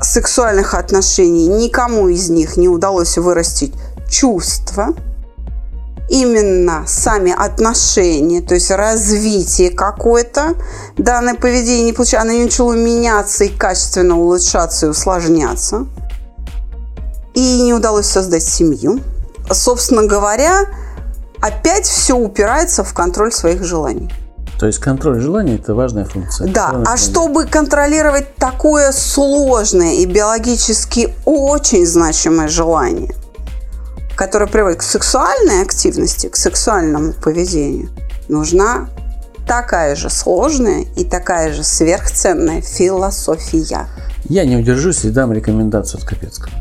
сексуальных 0.02 0.74
отношений 0.74 1.46
никому 1.46 2.08
из 2.08 2.28
них 2.28 2.58
не 2.58 2.68
удалось 2.68 3.16
вырастить 3.16 3.72
чувства, 4.10 4.88
именно 6.10 6.84
сами 6.86 7.32
отношения, 7.32 8.42
то 8.42 8.54
есть 8.54 8.70
развитие 8.70 9.70
какое-то, 9.70 10.54
данное 10.98 11.34
поведение 11.34 11.86
не 11.86 11.92
получилось, 11.94 12.24
оно 12.24 12.32
не 12.32 12.44
начало 12.44 12.74
меняться 12.74 13.44
и 13.44 13.48
качественно 13.48 14.18
улучшаться 14.18 14.86
и 14.86 14.88
усложняться. 14.90 15.86
И 17.36 17.62
не 17.62 17.72
удалось 17.72 18.06
создать 18.06 18.42
семью. 18.42 18.98
Собственно 19.48 20.04
говоря, 20.06 20.66
опять 21.40 21.86
все 21.86 22.16
упирается 22.16 22.82
в 22.82 22.92
контроль 22.92 23.32
своих 23.32 23.62
желаний. 23.62 24.12
То 24.58 24.66
есть 24.66 24.78
контроль 24.78 25.20
желаний– 25.20 25.54
это 25.62 25.74
важная 25.74 26.06
функция. 26.06 26.48
Да, 26.48 26.68
Важная 26.72 26.86
а 26.86 26.96
чтобы 26.96 27.44
контролировать 27.44 28.36
такое 28.36 28.90
сложное 28.90 29.94
и 29.94 30.06
биологически 30.06 31.14
очень 31.26 31.86
значимое 31.86 32.48
желание, 32.48 33.14
которое 34.16 34.46
приводит 34.46 34.78
к 34.78 34.82
сексуальной 34.82 35.62
активности, 35.62 36.28
к 36.28 36.36
сексуальному 36.36 37.12
поведению, 37.12 37.90
нужна 38.28 38.88
такая 39.46 39.94
же 39.94 40.08
сложная 40.08 40.86
и 40.96 41.04
такая 41.04 41.52
же 41.52 41.62
сверхценная 41.62 42.62
философия. 42.62 43.88
Я 44.28 44.44
не 44.44 44.56
удержусь 44.56 45.04
и 45.04 45.10
дам 45.10 45.32
рекомендацию 45.32 46.00
от 46.00 46.06
Капецкого. 46.06 46.52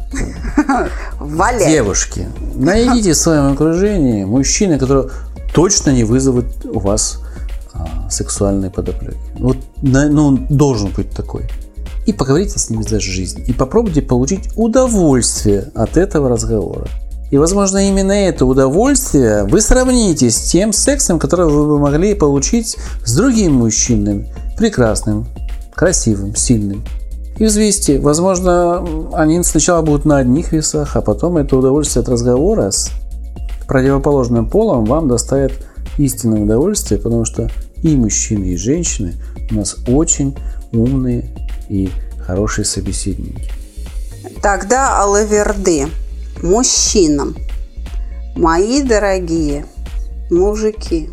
Валяй. 1.19 1.71
Девушки, 1.71 2.27
найдите 2.55 3.13
в 3.13 3.17
своем 3.17 3.53
окружении 3.53 4.23
мужчины, 4.23 4.77
которые 4.77 5.09
точно 5.53 5.91
не 5.91 6.03
вызовут 6.03 6.65
у 6.65 6.79
вас 6.79 7.19
а, 7.73 8.09
сексуальной 8.09 8.69
подоплеки. 8.69 9.17
Вот, 9.39 9.57
ну, 9.81 10.27
он 10.27 10.47
должен 10.49 10.91
быть 10.91 11.09
такой. 11.11 11.49
И 12.05 12.13
поговорите 12.13 12.59
с 12.59 12.69
ними 12.69 12.83
за 12.83 12.99
жизнь. 12.99 13.43
И 13.47 13.53
попробуйте 13.53 14.01
получить 14.01 14.49
удовольствие 14.55 15.71
от 15.73 15.97
этого 15.97 16.29
разговора. 16.29 16.87
И, 17.31 17.37
возможно, 17.37 17.89
именно 17.89 18.11
это 18.11 18.45
удовольствие 18.45 19.45
вы 19.45 19.59
сравните 19.59 20.29
с 20.29 20.39
тем 20.41 20.71
сексом, 20.71 21.17
который 21.17 21.47
вы 21.47 21.65
бы 21.65 21.79
могли 21.79 22.13
получить 22.13 22.77
с 23.03 23.15
другим 23.15 23.55
мужчиной. 23.55 24.29
Прекрасным, 24.57 25.25
красивым, 25.73 26.35
сильным. 26.35 26.83
И 27.37 27.45
взвесьте. 27.45 27.99
Возможно, 27.99 29.11
они 29.13 29.43
сначала 29.43 29.81
будут 29.81 30.05
на 30.05 30.17
одних 30.17 30.53
весах, 30.53 30.95
а 30.95 31.01
потом 31.01 31.37
это 31.37 31.57
удовольствие 31.57 32.01
от 32.01 32.09
разговора 32.09 32.71
с 32.71 32.91
противоположным 33.67 34.49
полом 34.49 34.85
вам 34.85 35.07
доставит 35.07 35.53
истинное 35.97 36.41
удовольствие, 36.41 36.99
потому 36.99 37.25
что 37.25 37.49
и 37.81 37.95
мужчины, 37.95 38.45
и 38.45 38.57
женщины 38.57 39.15
у 39.51 39.55
нас 39.55 39.75
очень 39.87 40.37
умные 40.71 41.29
и 41.67 41.89
хорошие 42.25 42.65
собеседники. 42.65 43.51
Тогда 44.41 45.01
Алаверды 45.01 45.87
мужчинам. 46.41 47.35
Мои 48.35 48.81
дорогие 48.81 49.65
мужики, 50.29 51.09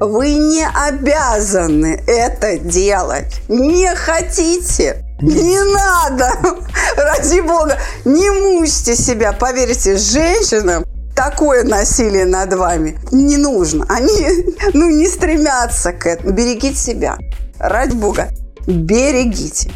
вы 0.00 0.34
не 0.34 0.66
обязаны 0.66 2.02
это 2.06 2.58
делать. 2.58 3.40
Не 3.48 3.94
хотите? 3.94 5.07
Не 5.20 5.58
надо! 5.72 6.30
Ради 6.96 7.40
бога, 7.40 7.76
не 8.04 8.30
мучьте 8.30 8.94
себя. 8.94 9.32
Поверьте, 9.32 9.96
женщинам 9.96 10.84
такое 11.14 11.64
насилие 11.64 12.24
над 12.24 12.54
вами 12.54 12.96
не 13.10 13.36
нужно. 13.36 13.84
Они 13.88 14.44
ну, 14.74 14.88
не 14.88 15.08
стремятся 15.08 15.92
к 15.92 16.06
этому. 16.06 16.32
Берегите 16.32 16.76
себя. 16.76 17.18
Ради 17.58 17.94
бога, 17.94 18.28
берегите. 18.66 19.70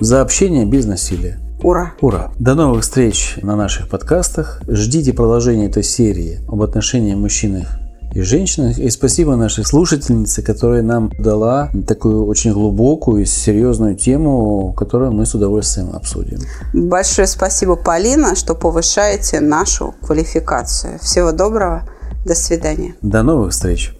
За 0.00 0.20
общение 0.20 0.66
без 0.66 0.84
насилия. 0.84 1.38
Ура! 1.62 1.92
Ура! 2.00 2.32
До 2.38 2.54
новых 2.54 2.82
встреч 2.82 3.36
на 3.42 3.56
наших 3.56 3.88
подкастах. 3.88 4.62
Ждите 4.66 5.12
продолжения 5.12 5.66
этой 5.66 5.82
серии 5.82 6.40
об 6.48 6.62
отношениях 6.62 7.18
мужчин 7.18 7.66
и 8.14 8.22
женщин. 8.22 8.70
И 8.70 8.90
спасибо 8.90 9.36
нашей 9.36 9.64
слушательнице, 9.64 10.42
которая 10.42 10.82
нам 10.82 11.10
дала 11.18 11.70
такую 11.86 12.26
очень 12.26 12.52
глубокую 12.52 13.22
и 13.22 13.26
серьезную 13.26 13.94
тему, 13.94 14.72
которую 14.76 15.12
мы 15.12 15.26
с 15.26 15.34
удовольствием 15.34 15.90
обсудим. 15.94 16.40
Большое 16.72 17.26
спасибо, 17.26 17.76
Полина, 17.76 18.34
что 18.34 18.54
повышаете 18.54 19.40
нашу 19.40 19.94
квалификацию. 20.02 20.98
Всего 21.00 21.32
доброго. 21.32 21.88
До 22.26 22.34
свидания. 22.34 22.94
До 23.00 23.22
новых 23.22 23.52
встреч! 23.52 23.94